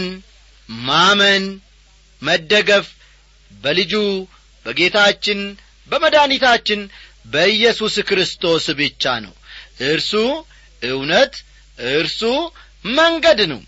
ማመን 0.68 1.44
መደገፍ 2.22 2.86
በልጁ 3.50 3.92
በጌታችን 4.66 5.40
በመድኃኒታችን 5.90 6.80
በኢየሱስ 7.24 7.94
ክርስቶስ 8.08 8.64
ብቻ 8.78 9.04
ነው። 9.24 9.34
እርሱ 9.88 10.12
እውነት 10.82 11.34
እርሱ 11.92 12.20
መንገድ 12.94 13.40
ነው። 13.52 13.60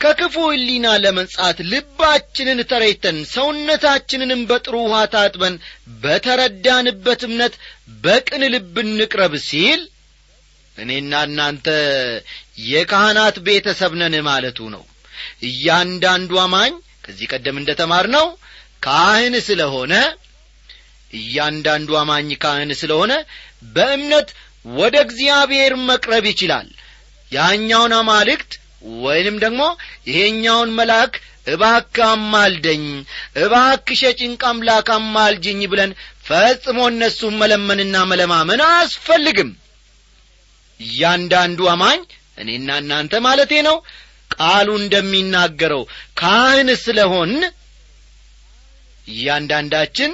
ከክፉ 0.00 0.34
ሕሊና 0.50 0.88
ለመንጻት 1.04 1.58
ልባችንን 1.70 2.58
ተረይተን 2.70 3.16
ሰውነታችንንም 3.32 4.42
በጥሩ 4.50 4.74
ውሃ 4.84 4.98
ታጥበን 5.14 5.54
በተረዳንበት 6.02 7.22
እምነት 7.28 7.54
በቅን 8.04 8.42
ልብ 8.54 8.76
እንቅረብ 8.84 9.34
ሲል 9.46 9.80
እኔና 10.76 11.12
እናንተ 11.28 11.66
የካህናት 12.68 13.36
ቤተሰብ 13.46 13.92
ነን 14.00 14.14
ማለቱ 14.28 14.68
ነው። 14.74 14.84
እያንዳንዱ 15.48 16.32
አማኝ 16.44 16.72
ከዚህ 17.04 17.26
ቀደም 17.32 17.56
እንደ 17.60 17.70
ተማር 17.80 18.06
ነው 18.16 18.26
ካህን 18.84 19.34
ስለሆነ 19.46 19.94
እያንዳንዱ 21.12 21.90
አማኝ 22.00 22.30
ካህን 22.42 22.70
ስለሆነ 22.80 23.12
በእምነት 23.74 24.28
ወደ 24.78 24.96
እግዚአብሔር 25.06 25.72
መቅረብ 25.88 26.24
ይችላል። 26.30 26.68
ያኛውን 27.32 27.92
አማልክት 27.98 28.52
ወይንም 29.02 29.36
ደግሞ 29.44 29.62
ይሄኛውን 30.10 30.70
መልአክ 30.78 31.14
እባክ 31.46 31.96
አማልደኝ 32.08 32.84
እባክ 33.42 33.86
ሸጭንቅ 34.00 34.42
አምላክ 34.50 34.88
አማልጅኝ 34.96 35.60
ብለን 35.72 35.90
ፈጽሞ 36.26 36.78
እነሱን 36.92 37.34
መለመንና 37.42 37.96
መለማመን 38.10 38.62
አያስፈልግም። 38.66 39.50
እያንዳንዱ 40.80 41.60
አማኝ 41.72 42.00
እኔና 42.38 42.68
እናንተ 42.82 43.14
ማለቴ 43.26 43.52
ነው 43.68 43.76
ቃሉ 44.34 44.68
እንደሚናገረው 44.80 45.82
ካህን 46.20 46.68
ስለሆን 46.84 47.32
እያንዳንዳችን 49.06 50.12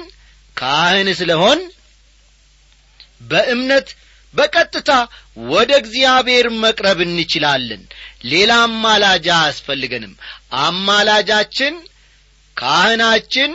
ካህን 0.57 1.09
ስለሆን 1.19 1.59
በእምነት 3.21 3.87
በቀጥታ 4.33 4.91
ወደ 5.51 5.71
እግዚአብሔር 5.81 6.47
መቅረብ 6.63 6.99
እንችላለን። 7.05 7.83
ሌላ 8.25 8.51
አማላጃ 8.65 9.27
አያስፈልገንም። 9.39 10.13
አማላጃችን 10.65 11.75
ካህናችን 12.57 13.51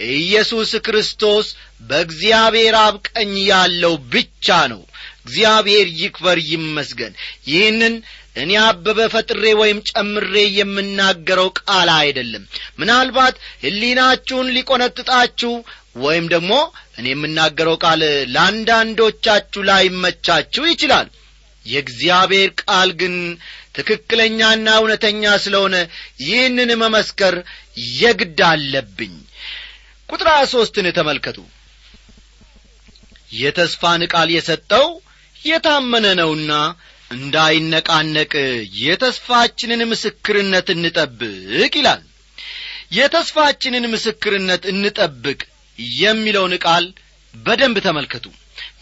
ኢየሱስ 0.00 0.70
ክርስቶስ 0.86 1.46
በእግዚአብሔር 1.88 2.74
አብ 2.82 2.96
ቀኝ 3.10 3.32
ያለው 3.48 3.94
ብቻ 4.12 4.56
ነው። 4.72 4.82
እግዚአብሔር 5.22 5.86
ይክበር 6.00 6.38
ይመስገን። 6.50 7.14
ይህንን 7.48 7.94
እኔ 8.36 8.52
አበበ 8.64 8.98
ፈጥሬ 9.12 9.44
ወይም 9.60 9.78
ጨምሬ 9.90 10.34
የምናገረው 10.56 11.48
ቃል 11.60 11.88
አይደለም። 11.96 12.42
ምናልባት 12.80 13.34
ሕሊናችሁን 13.62 14.52
ሊቈነጥጣችሁ 14.56 15.52
ወይም 15.96 16.24
ደግሞ 16.32 16.52
እኔ 16.98 17.06
የምናገረው 17.10 17.76
ቃል 17.84 18.00
ለአንዳንዶቻችሁ 18.34 19.60
ላይመቻችሁ 19.68 20.64
ይችላል። 20.70 21.08
የእግዚአብሔር 21.66 22.50
ቃል 22.62 22.90
ግን 23.00 23.14
ትክክለኛና 23.76 24.66
እውነተኛ 24.80 25.22
ስለሆነ 25.44 25.76
ይህንን 26.26 26.70
መመስከር 26.82 27.34
የግድ 27.96 28.40
አለብኝ። 28.48 29.14
ቁጥር 30.08 30.28
ሀያ 30.32 30.44
ሦስትን 30.52 30.86
ተመልከቱ። 30.98 31.38
የተስፋን 33.36 34.02
ቃል 34.12 34.28
የሰጠው 34.34 34.86
የታመነ 35.42 36.06
ነውና 36.20 36.52
እንዳይነቃነቅ 37.10 38.32
የተስፋችንን 38.82 39.82
ምስክርነት 39.90 40.68
እንጠብቅ 40.74 41.72
ይላል። 41.80 42.02
የተስፋችንን 42.96 43.84
ምስክርነት 43.92 44.64
እንጠብቅ 44.72 45.40
የሚለውን 45.98 46.54
ቃል 46.64 46.84
በደንብ 47.34 47.76
ተመልከቱ። 47.86 48.26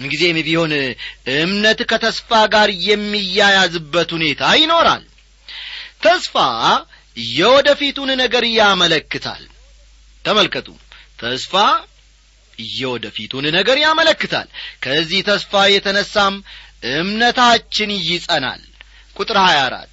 ምንጊዜም 0.00 0.38
ቢሆን 0.46 0.72
እምነት 1.36 1.80
ከተስፋ 1.90 2.30
ጋር 2.54 2.68
የሚያያዝበት 2.88 4.10
ሁኔታ 4.16 4.42
ይኖራል። 4.60 5.04
ተስፋ 6.04 6.36
የወደፊቱን 7.34 8.10
ነገር 8.22 8.44
ያመለክታል። 8.54 9.42
ተመልከቱ። 10.24 10.68
ተስፋ 11.20 11.54
የወደፊቱን 12.74 13.44
ነገር 13.56 13.76
ያመለክታል። 13.84 14.48
ከዚህ 14.84 15.20
ተስፋ 15.28 15.62
የተነሳም 15.72 16.34
እምነታችን 16.94 17.90
ይጸናል። 18.08 18.62
ቁጥር 19.16 19.36
24 19.42 19.90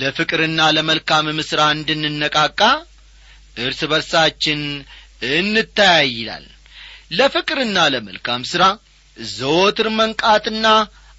ለፍቅርና 0.00 0.60
ለመልካም 0.76 1.26
ምሥራ 1.38 1.60
እንድንነቃቃ 1.76 2.60
እርስ 3.56 3.80
በርሳችን 3.90 4.60
እንታያይ 5.22 6.08
ይላል። 6.16 6.46
ለፍቅርና 7.12 7.78
ለመልካም 7.94 8.42
ሥራ 8.50 8.64
ዘወትር 9.16 9.88
መንቃትና 9.96 10.66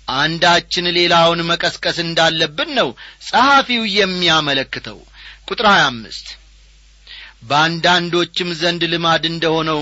አንዳችን 0.08 0.86
ሌላውን 0.98 1.42
መቀስቀስ 1.50 1.98
እንዳለብን 2.06 2.70
ነው 2.80 2.90
ጸሐፊው 3.28 3.84
የሚያመለክተው። 3.98 5.00
ቁጥር 5.48 5.68
25 5.74 6.32
በአንዳንዶችም 7.50 8.50
ዘንድ 8.60 8.82
ልማድ 8.92 9.24
እንደሆነው 9.30 9.80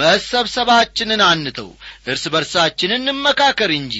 መሰብሰባችንን 0.00 1.20
አንተው 1.26 1.68
እርስ 2.06 2.24
በርሳችን 2.32 2.94
እንመካከር 2.96 3.70
እንጂ። 3.76 3.94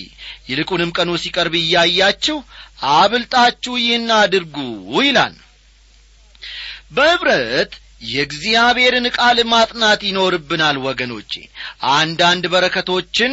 ይልቁንም 0.49 0.91
ቀኑ 0.97 1.11
ሲቀርብ 1.23 1.55
እያያችሁ 1.61 2.39
አብልጣችሁ 2.95 3.75
ይህን 3.83 4.09
አድርጉ 4.19 4.57
ይላል። 5.01 5.37
በኅብረት 6.93 7.73
የእግዚአብሔርን 8.01 9.07
ቃል 9.17 9.39
ማጥናት 9.53 10.01
ይኖርብናል 10.09 10.77
ወገኖቼ። 10.85 11.33
አንዳንድ 11.95 12.45
በረከቶችን 12.53 13.33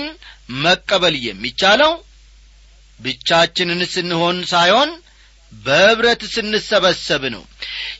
መቀበል 0.64 1.16
የሚቻለው 1.26 1.94
ብቻችንን 3.00 3.82
ስንሆን 3.94 4.38
ሳይሆን 4.52 4.90
በኅብረት 5.52 6.22
ስንሰበሰብ 6.34 7.24
ነው። 7.34 7.44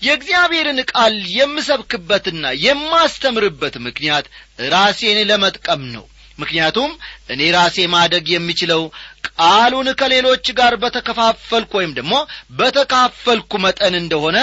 የእግዚአብሔርን 0.04 0.80
ቃል 0.92 1.16
የምሰብክበትና 1.36 2.46
የማስተምርበት 2.64 3.76
ምክንያት 3.86 4.26
ራሴን 4.70 5.20
ለመጥቀም 5.30 5.84
ነው። 5.96 6.06
ምክንያቱም 6.40 6.90
እኔ 7.30 7.42
ራሴ 7.56 7.78
ማደግ 7.94 8.26
የሚችለው 8.32 8.82
ቃሉን 9.30 9.88
ከሌሎች 10.00 10.46
ጋር 10.58 10.74
በተከፋፈልኩ 10.82 11.72
ወይም 11.80 11.94
ደግሞ 12.00 12.16
በተካፈልኩ 12.60 13.52
መጠን 13.66 13.96
እንደሆነ 14.02 14.38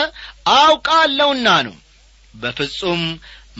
አውቃለሁና 0.56 1.48
ነው 1.66 1.74
በፍጹም 2.34 3.02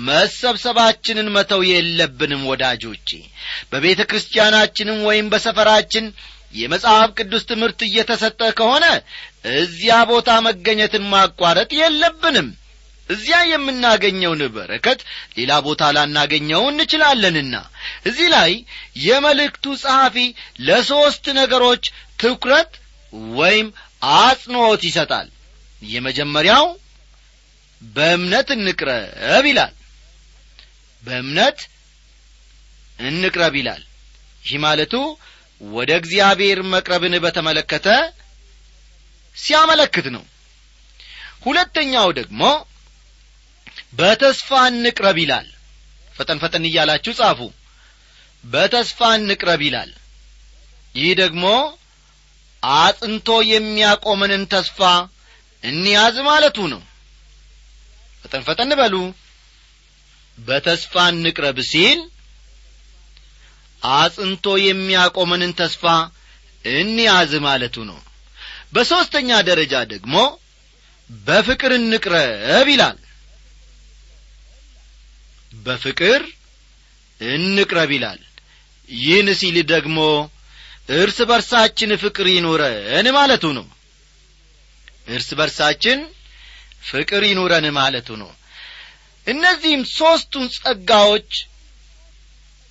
መሰብሰባችንን 0.07 1.29
መተው 1.35 1.61
የለብንም 1.69 2.43
ወዳጆቼ። 2.51 3.09
በቤተ 3.73 4.01
ክርስቲያናችንም 4.11 4.99
ወይም 5.09 5.27
በሰፈራችን 5.33 6.07
የመጽሐፍ 6.55 7.11
ቅዱስ 7.19 7.43
ትምህርት 7.51 7.81
እየተሰጠ 7.87 8.41
ከሆነ 8.59 8.87
እዚያ 9.59 9.95
ቦታ 10.11 10.31
መገኘትን 10.47 11.05
ማቋረጥ 11.13 11.71
የለብንም። 11.79 12.49
እዚያ 13.09 13.39
የምናገኘውን 13.47 14.43
በረከት 14.55 15.01
ሌላ 15.39 15.53
ቦታ 15.67 15.83
ላናገኘው 15.97 16.63
እንችላለንና። 16.69 17.55
እዚህ 18.07 18.29
ላይ 18.35 18.53
የመልእክቱ 19.07 19.75
ጸሐፊ 19.83 20.17
ለሦስት 20.67 21.25
ነገሮች 21.41 21.85
ትኩረት 22.19 22.71
ወይም 23.35 23.69
አጽንዖት 24.19 24.83
ይሰጣል። 24.89 25.29
የመጀመሪያው 25.83 26.67
በእምነት 27.83 28.49
እንቅረብ 28.57 29.45
ይላል። 29.51 29.73
በእምነት 31.05 31.59
እንቅረብ 32.99 33.55
ይላል። 33.61 33.83
ይህ 34.43 34.59
ማለቱ 34.65 34.95
ወደ 35.61 35.91
እግዚአብሔር 36.01 36.59
መቅረብን 36.73 37.15
በተመለከተ 37.25 37.89
ሲያመለክት 39.37 40.07
ነው። 40.17 40.25
ሁለተኛው 41.45 42.09
ደግሞ 42.19 42.43
በተስፋ 43.99 44.51
እንቅረብ 44.73 45.17
ይላል። 45.23 45.49
ፈጠን 46.17 46.39
ፈጠን 46.43 46.65
እያላችሁ 46.69 47.13
ጻፉ። 47.19 47.41
በተስፋ 48.45 49.01
እንቅረብ 49.19 49.61
ይላል። 49.67 49.91
ይህ 50.95 51.13
ደግሞ 51.21 51.45
አጥንቶ 52.63 53.29
የሚያቆመንን 53.51 54.43
ተስፋ 54.53 54.81
እንያዝ 55.65 56.17
ማለቱ 56.29 56.59
ነው 56.73 56.83
ፈጠን 58.25 58.43
ፈጠን 58.47 58.73
በሉ። 58.81 58.95
በተስፋ 60.39 60.95
እንቅረብ 61.13 61.59
ሲል 61.71 62.01
አጽንቶ 63.83 64.47
የሚያቆመንን 64.65 65.53
ተስፋ 65.61 65.85
እንያዝ 66.65 67.33
ማለቱ 67.47 67.77
ነው። 67.91 67.99
በሦስተኛ 68.75 69.31
ደረጃ 69.49 69.75
ደግሞ 69.93 70.15
በፍቅር 71.11 71.73
እንቅረብ 71.79 72.69
ይላል። 72.73 72.99
በፍቅር 75.53 76.21
እንቅረብ 77.21 77.91
ይላል። 77.97 78.21
ይህን 78.89 79.29
ሲል 79.41 79.57
ደግሞ 79.73 79.99
እርስ 80.95 81.19
በርሳችን 81.31 81.91
ፍቅር 82.03 82.27
ይኑረን 82.33 83.07
ማለቱ 83.17 83.45
ነው። 83.59 83.67
እርስ 85.09 85.29
በርሳችን 85.39 85.99
ፍቅር 86.83 87.23
ይኑረን 87.29 87.67
ማለቱ 87.77 88.09
ነው። 88.23 88.31
እነዚህም 89.27 89.83
ሦስቱን 89.97 90.47
ጸጋዎች 90.57 91.31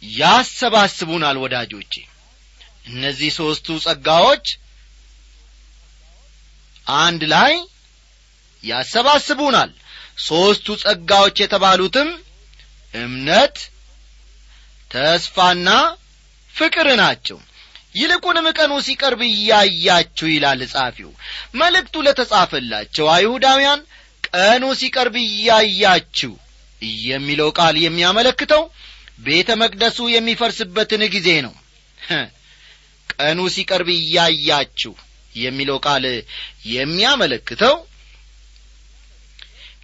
ያሰባስቡናል 0.04 1.38
ወዳጆቼ። 1.44 1.94
እነዚህ 2.88 3.30
ሦስቱ 3.40 3.68
ጸጋዎች 3.86 4.46
አንድ 6.88 7.22
ላይ 7.34 7.54
ያሰባስቡናል። 8.64 9.72
ሦስቱ 10.26 10.68
ጸጋዎች 10.84 11.36
የተባሉትም 11.42 12.10
እምነት 12.94 13.56
ተስፋና 14.92 15.70
ፍቅር 16.54 16.88
ናቸው። 17.02 17.38
ይልቁንም 17.96 18.46
ቀኑ 18.58 18.74
ሲቀርብ 18.86 19.22
እያያችሁ 19.28 20.28
ይላል 20.34 20.62
ጻፊው። 20.74 21.10
መልእክቱ 21.62 21.96
ለተጻፈላቸው 22.06 23.06
አይሁዳውያን 23.16 23.82
ቀኑ 24.34 24.64
ሲቀርብ 24.80 25.16
እያያችሁ 25.22 26.32
የሚለው 27.08 27.50
ቃል 27.58 27.76
የሚያመለክተው 27.86 28.64
ቤተ 29.26 29.50
መቅደሱ 29.62 29.98
የሚፈርስበትን 30.14 31.02
ጊዜ 31.16 31.30
ነው። 31.46 31.54
ቀኑ 33.14 33.40
ሲቀርብ 33.56 33.90
እያያችሁ 33.96 34.94
የሚለው 35.36 35.78
ቃል 35.86 36.06
የሚያመለክተው 36.72 37.76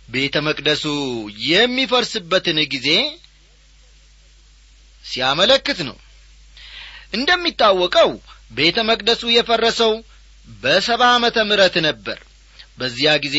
ቤተ 0.09 0.35
መቅደሱ 0.47 0.83
የሚፈርስበትን 1.47 2.59
ጊዜ 2.73 2.89
ሲያመለክት 5.05 5.79
ነው። 5.89 5.97
እንደሚታወቀው 7.13 8.09
ቤተ 8.51 8.77
መቅደሱ 8.89 9.23
የፈረሰው 9.35 9.93
በሰባ 10.47 11.03
ዓመተ 11.15 11.37
ምረት 11.49 11.75
ነበር 11.87 12.17
በዚያ 12.77 13.11
ጊዜ 13.23 13.37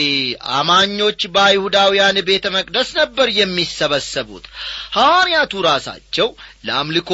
አማኞች 0.57 1.21
በአይሁዳውያን 1.35 2.17
ቤተ 2.29 2.47
መቅደስ 2.57 2.89
ነበር 2.99 3.29
የሚሰበሰቡት። 3.37 4.45
ሐዋርያቱ 4.97 5.63
ራሳቸው 5.69 6.29
ለአምልኮ 6.67 7.11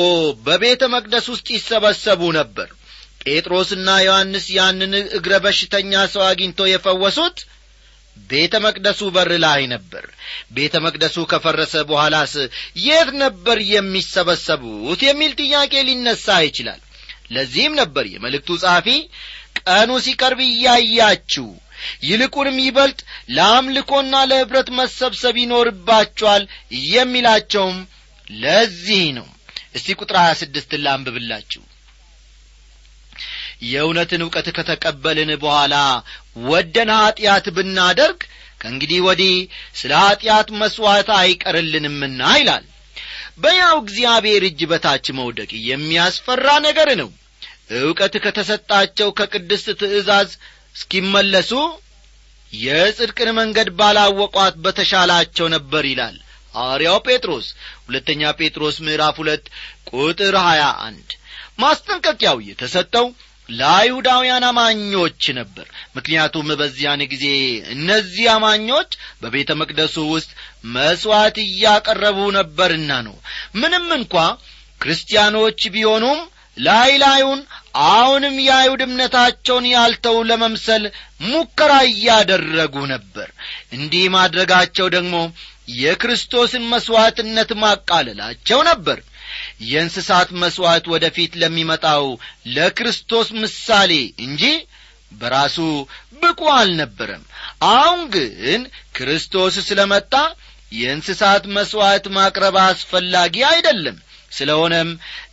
በቤተ 0.46 0.82
መቅደስ 0.94 1.26
ውስጥ 1.32 1.48
ይሰበሰቡ 1.56 2.22
ነበር። 2.38 2.70
ጴጥሮስና 3.24 3.88
ዮሐንስ 4.04 4.46
ያንን 4.56 4.94
እግረ 5.18 5.34
በሽተኛ 5.44 5.92
ሰው 6.14 6.22
አግኝቶ 6.30 6.66
የፈወሱት 6.70 7.36
ቤተ 8.16 8.54
መቅደሱ 8.64 9.00
በር 9.14 9.30
ላይ 9.44 9.62
ነበር። 9.72 10.04
ቤተ 10.56 10.74
መቅደሱ 10.84 11.16
ከፈረሰ 11.30 11.74
በኋላስ 11.88 12.34
የት 12.84 13.08
ነበር 13.22 13.58
የሚሰበሰቡት 13.72 15.00
የሚል 15.08 15.32
ጥያቄ 15.40 15.72
ሊነሳ 15.88 16.36
ይችላል። 16.46 16.80
ለዚህም 17.34 17.74
ነበር 17.80 18.04
የመልእክቱ 18.12 18.56
ጸሐፊ 18.62 18.88
ቀኑ 19.62 19.90
ሲቀርብ 20.04 20.40
እያያችሁ 20.46 21.46
ይልቁንም 22.04 22.58
ይበልጥ 22.64 22.98
ለአምልኮና 23.36 24.14
ለኅብረት 24.30 24.68
መሰብሰብ 24.78 25.36
ይኖርባቸዋል 25.42 26.42
የሚላቸውም 26.90 27.78
ለዚህ 28.38 29.06
ነው። 29.18 29.28
እስቲ 29.74 29.96
ቁጥር 30.00 30.16
ሀያ 30.20 30.32
ስድስትን 30.40 30.82
ላንብብላችሁ። 30.84 31.62
የእውነትን 33.64 34.22
ዕውቀት 34.24 34.48
ከተቀበልን 34.56 35.30
በኋላ 35.42 35.74
ወደን 36.46 36.90
ኀጢአት 36.96 37.46
ብናደርግ 37.56 38.20
ከእንግዲህ 38.60 39.00
ወዲህ 39.06 39.34
ስለ 39.76 39.92
ኀጢአት 40.02 40.48
መሥዋዕት 40.60 41.08
አይቀርልንምና 41.18 42.22
ይላል። 42.38 42.64
በያው 43.38 43.76
እግዚአብሔር 43.82 44.42
እጅ 44.48 44.60
በታች 44.70 45.06
መውደቅ 45.18 45.50
የሚያስፈራ 45.68 46.48
ነገር 46.66 46.88
ነው። 47.00 47.08
ዕውቀት 47.78 48.14
ከተሰጣቸው 48.24 49.08
ከቅድስት 49.18 49.68
ትእዛዝ 49.80 50.30
እስኪመለሱ 50.74 51.50
የጽድቅን 52.52 53.30
መንገድ 53.38 53.68
ባላወቋት 53.78 54.54
በተሻላቸው 54.64 55.46
ነበር 55.54 55.84
ይላል 55.90 56.16
ሐዋርያው 56.54 56.98
ጴጥሮስ። 57.06 57.46
ሁለተኛ 57.86 58.22
ጴጥሮስ 58.38 58.76
ምዕራፍ 58.86 59.16
ሁለት 59.22 59.44
ቁጥር 59.92 60.34
ሀያ 60.46 60.64
አንድ 60.86 61.08
ማስጠንቀቂያው 61.58 62.38
የተሰጠው 62.48 63.06
ለአይሁዳውያን 63.48 64.44
አማኞች 64.48 65.22
ነበር። 65.38 65.66
ምክንያቱም 65.96 66.48
በዚያን 66.60 67.02
ጊዜ 67.12 67.24
እነዚህ 67.74 68.26
አማኞች 68.34 68.90
በቤተ 69.22 69.50
መቅደሱ 69.60 69.96
ውስጥ 70.12 70.30
መሥዋዕት 70.76 71.38
እያቀረቡ 71.44 72.18
ነበርና 72.38 72.92
ነው። 73.08 73.16
ምንም 73.54 73.86
እንኳ 73.98 74.14
ክርስቲያኖች 74.80 75.60
ቢሆኑም 75.74 76.20
ላይ 76.56 76.90
ላዩን 77.02 77.40
አሁንም 77.74 78.34
የአይሁድ 78.42 78.82
እምነታቸውን 78.84 79.64
ያልተው 79.70 80.16
ለመምሰል 80.28 80.84
ሙከራ 81.24 81.72
እያደረጉ 81.88 82.74
ነበር። 82.92 83.28
እንዲህ 83.76 84.04
ማድረጋቸው 84.16 84.86
ደግሞ 84.96 85.16
የክርስቶስን 85.78 86.64
መሥዋዕትነት 86.72 87.50
ማቃለላቸው 87.62 88.60
ነበር። 88.70 88.98
የእንስሳት 89.68 90.30
መሥዋዕት 90.42 90.86
ወደ 90.92 91.04
ፊት 91.16 91.32
ለሚመጣው 91.42 92.04
ለክርስቶስ 92.54 93.28
ምሳሌ 93.42 93.92
እንጂ 94.26 94.42
በራሱ 95.12 95.56
ብቁ 96.22 96.40
አልነበረም። 96.56 97.22
አሁን 97.70 98.00
ግን 98.14 98.62
ክርስቶስ 98.96 99.54
ስለ 99.68 99.80
መጣ 99.92 100.12
የእንስሳት 100.72 101.44
መሥዋዕት 101.56 102.06
ማቅረብ 102.16 102.56
አስፈላጊ 102.62 103.36
አይደለም። 103.50 103.96
ስለሆነም 104.32 104.88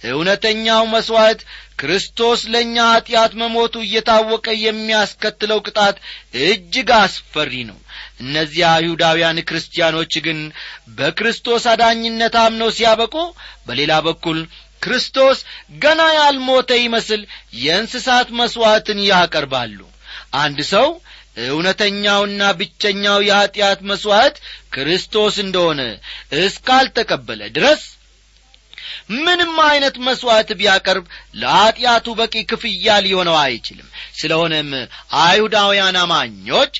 እውነተኛው 0.10 0.82
መሥዋዕት 0.92 1.40
ክርስቶስ 1.82 2.42
ለእኛ 2.54 2.76
ኀጢአት 2.90 3.32
መሞቱ 3.42 3.76
እየታወቀ 3.84 4.48
የሚያስከትለው 4.62 5.60
ቅጣት 5.68 5.96
እጅግ 6.44 6.90
አስፈሪ 7.00 7.54
ነው። 7.70 7.78
እነዚያ 8.24 8.66
አይሁዳውያን 8.76 9.46
ክርስቲያኖች 9.50 10.14
ግን 10.26 10.40
በክርስቶስ 10.98 11.64
አዳኝነት 11.72 12.36
አምነው 12.44 12.70
ሲያበቁ 12.78 13.16
በሌላ 13.68 13.94
በኩል 14.08 14.40
ክርስቶስ 14.82 15.40
ገና 15.82 16.02
ያልሞተ 16.18 16.72
ይመስል 16.84 17.22
የእንስሳት 17.62 18.30
መሥዋዕትን 18.40 19.00
ያቀርባሉ። 19.10 19.80
አንድ 20.40 20.60
ሰው 20.72 20.88
እውነተኛውና 21.48 22.42
ብቸኛው 22.60 23.20
የኀጢአት 23.28 23.80
መሥዋዕት 23.90 24.36
ክርስቶስ 24.74 25.36
እንደሆነ 25.44 25.82
እስካልተቀበለ 26.42 27.42
ድረስ 27.58 27.82
ምንም 29.20 29.54
አይነት 29.66 29.96
መሥዋዕት 30.06 30.50
ቢያቀርብ 30.60 31.06
ለኀጢአቱ 31.42 32.08
በቂ 32.20 32.36
ክፍያ 32.52 32.98
ሊሆነው 33.06 33.38
አይችልም። 33.42 33.88
ስለሆነም 34.20 34.70
አይሁዳውያን 35.22 35.98
አማኞች 36.02 36.74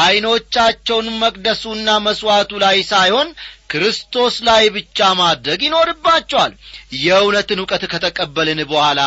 ዐይኖቻቸውን 0.00 1.08
መቅደሱና 1.20 1.88
መሥዋዕቱ 2.06 2.52
ላይ 2.62 2.78
ሳይሆን 2.90 3.28
ክርስቶስ 3.70 4.34
ላይ 4.46 4.64
ብቻ 4.74 5.08
ማድረግ 5.20 5.60
ይኖርባቸዋል። 5.66 6.52
የእውነትን 6.98 7.60
ዕውቀት 7.62 7.84
ከተቀበልን 7.92 8.60
በኋላ 8.70 9.00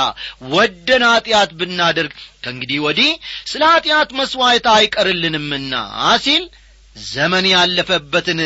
ወደን 0.54 1.04
ኀጢአት 1.10 1.52
ብናደርግ 1.60 2.14
ከእንግዲህ 2.44 2.80
ወዲህ 2.86 3.12
ስለ 3.52 3.62
ኀጢአት 3.72 4.10
መሥዋዕት 4.20 4.68
አይቀርልንምና 4.74 5.74
ሲል 6.24 6.44
ዘመን 7.08 7.46
ያለፈበትን 7.52 8.40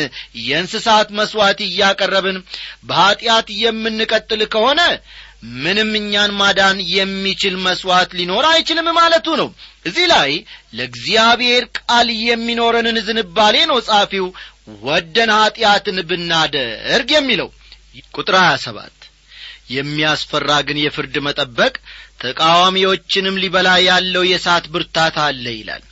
የእንስሳት 0.44 1.08
መሥዋዕት 1.18 1.60
እያቀረብን 1.66 2.38
በኀጢአት 2.84 3.48
የምንቀጥል 3.60 4.42
ከሆነ 4.54 4.80
ምንም 5.58 5.90
እኛን 5.98 6.30
ማዳን 6.38 6.78
የሚችል 6.92 7.54
መሥዋዕት 7.64 8.10
ሊኖር 8.18 8.44
አይችልም 8.50 8.88
ማለቱ 8.98 9.26
ነው። 9.40 9.48
እዚህ 9.86 10.06
ላይ 10.12 10.30
ለእግዚአብሔር 10.78 11.64
ቃል 11.80 12.08
የሚኖረንን 12.24 12.98
ዝንባሌ 13.08 13.56
ነው 13.70 13.78
ጻፊው 13.88 14.26
ወደን 14.84 15.32
ኀጢአትን 15.36 15.98
ብናደርግ 16.10 17.10
የሚለው 17.14 17.50
ቁጥር 18.14 18.36
ሀያ 18.40 18.54
ሰባት 18.62 18.96
የሚያስፈራ 19.68 20.50
ግን 20.66 20.78
የፍርድ 20.80 21.14
መጠበቅ 21.26 21.74
ተቃዋሚዎችንም 22.24 23.38
ሊበላ 23.42 23.68
ያለው 23.86 24.22
የእሳት 24.26 24.64
ብርታት 24.72 25.16
አለ 25.24 25.44
ይላል። 25.54 25.82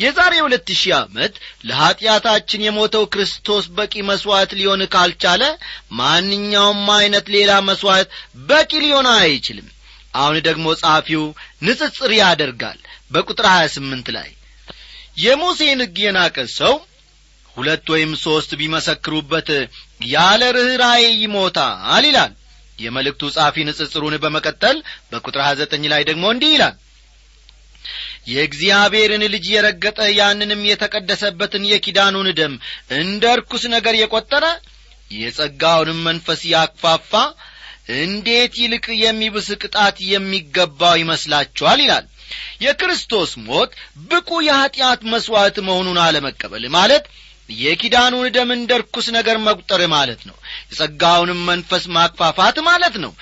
የዛሬ 0.00 0.34
ሁለት 0.44 0.68
ሺህ 0.74 0.92
ዓመት 0.98 1.34
ለኀጢአታችን 1.68 2.64
የሞተው 2.66 3.04
ክርስቶስ 3.12 3.64
በቂ 3.78 3.94
መሥዋዕት 4.10 4.52
ሊሆን 4.58 4.82
ካልቻለ 4.94 5.42
ማንኛውም 6.00 6.84
ዐይነት 6.94 7.26
ሌላ 7.36 7.52
መሥዋዕት 7.68 8.10
በቂ 8.48 8.70
ሊሆን 8.84 9.08
አይችልም። 9.16 9.68
አሁን 10.14 10.36
ደግሞ 10.48 10.66
ጸሐፊው 10.80 11.24
ንጽጽር 11.66 12.12
ያደርጋል። 12.18 12.78
በቁጥር 13.10 13.46
ሀያ 13.50 13.66
ስምንት 13.74 14.06
ላይ 14.16 14.30
የሙሴን 15.18 15.80
ሕግ 15.84 15.96
የናቀ 16.02 16.36
ሰው 16.54 16.74
ሁለት 17.56 17.86
ወይም 17.92 18.12
ሦስት 18.20 18.50
ቢመሰክሩበት 18.60 19.48
ያለ 20.08 20.42
ርኅራዬ 20.56 21.02
ይሞታል 21.22 22.04
ይላል 22.08 22.32
የመልእክቱ 22.78 23.30
ጻፊ 23.34 23.64
ንጽጽሩን 23.68 24.14
በመቀጠል 24.22 24.76
በቁጥር 25.10 25.42
29 25.44 25.88
ላይ 25.92 26.02
ደግሞ 26.10 26.24
እንዲህ 26.34 26.52
ይላል። 26.54 26.76
የእግዚአብሔርን 28.28 29.22
ልጅ 29.32 29.46
የረገጠ 29.52 30.00
ያንንም 30.18 30.60
የተቀደሰበትን 30.68 31.64
የኪዳኑን 31.70 32.28
ደም 32.38 32.52
እንደ 32.98 33.24
ርኩስ 33.40 33.64
ነገር 33.74 33.94
የቈጠረ 33.98 34.44
የጸጋውንም 35.14 35.98
መንፈስ 36.08 36.40
ያክፋፋ 36.52 37.12
እንዴት 38.00 38.52
ይልቅ 38.62 38.86
የሚብስ 39.00 39.48
ቅጣት 39.60 39.96
የሚገባው 40.10 40.94
ይመስላችኋል? 41.00 41.78
ይላል። 41.84 42.04
የክርስቶስ 42.64 43.30
ሞት 43.46 43.70
ብቁ 44.08 44.30
የኀጢአት 44.46 45.00
መሥዋዕት 45.12 45.56
መሆኑን 45.66 45.98
አለመቀበል 46.04 46.64
ማለት 46.76 47.04
የኪዳኑን 47.58 48.26
ደም 48.34 48.50
እንደ 48.54 48.72
ርኩስ 48.82 49.06
ነገር 49.16 49.36
መቁጠር 49.44 49.82
ማለት 49.94 50.20
ነው። 50.28 50.36
የጸጋውንም 50.70 51.40
መንፈስ 51.48 51.84
ማክፋፋት 51.96 52.56
ማለት 52.68 52.96
ነው። 53.04 53.12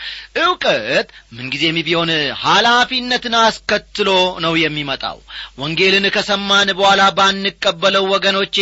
ዕውቀት 0.43 1.09
ምንጊዜም 1.37 1.79
ቢሆን 1.87 2.11
ኃላፊነትን 2.45 3.35
አስከትሎ 3.41 4.09
ነው 4.45 4.55
የሚመጣው። 4.63 5.19
ወንጌልን 5.61 6.07
ከሰማን 6.17 6.71
በኋላ 6.79 7.03
ባንቀበለው 7.19 8.07
ወገኖቼ 8.15 8.57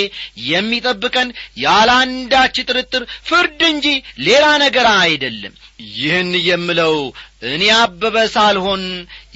የሚጠብቀን 0.49 1.31
ያለ 1.61 1.91
አንዳች 2.01 2.57
ጥርጥር 2.69 3.05
ፍርድ 3.29 3.63
እንጂ 3.71 3.87
ሌላ 4.29 4.45
ነገር 4.65 4.89
አይደለም። 4.99 5.55
ይህን 5.97 6.31
የምለው 6.47 6.95
እኔ 7.43 7.65
አበበ 7.75 8.17
ሳልሆን 8.33 8.83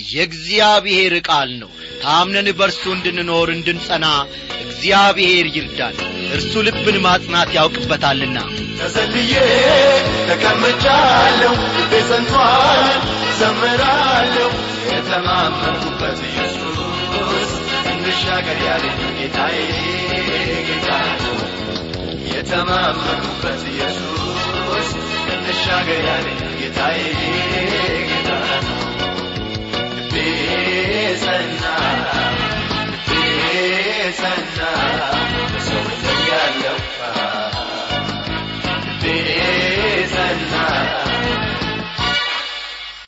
የእግዚአብሔር 0.08 1.14
ቃል 1.28 1.50
ነው። 1.60 1.70
ታምነን 2.02 2.48
በርሱ 2.58 2.82
እንድንኖር 2.94 3.48
እንድንጸና 3.54 4.06
እግዚአብሔር 4.64 5.46
ይርዳል 5.56 5.98
እርሱ 6.34 6.52
ልብን 6.66 6.96
ማጽናት 7.04 7.50
ያውቅበታልና። 7.56 8.38
ተሰልዬ 8.78 9.32
ተቀምጫለሁ 10.28 11.54
ልቤ 11.76 11.92
ዘምራለሁ። 13.38 14.50
የተማመንኩበት 14.92 16.20
ኢየሱስ 16.28 16.78
እንሻገር 17.92 18.60
ያለኝ 18.66 19.00
ጌታዬ 19.18 19.56
ጌታ 20.68 20.90
የተማመንኩበት 22.32 23.62
ኢየሱስ 23.72 23.91
ያለኝ 25.44 26.40
ጌታዬ 26.58 26.98
ጌታ 28.08 28.30
ነው 28.66 28.78
ልቤ 29.96 30.14
ጸና 31.22 31.64
ልቤ 33.08 33.10
ጸና 34.20 34.60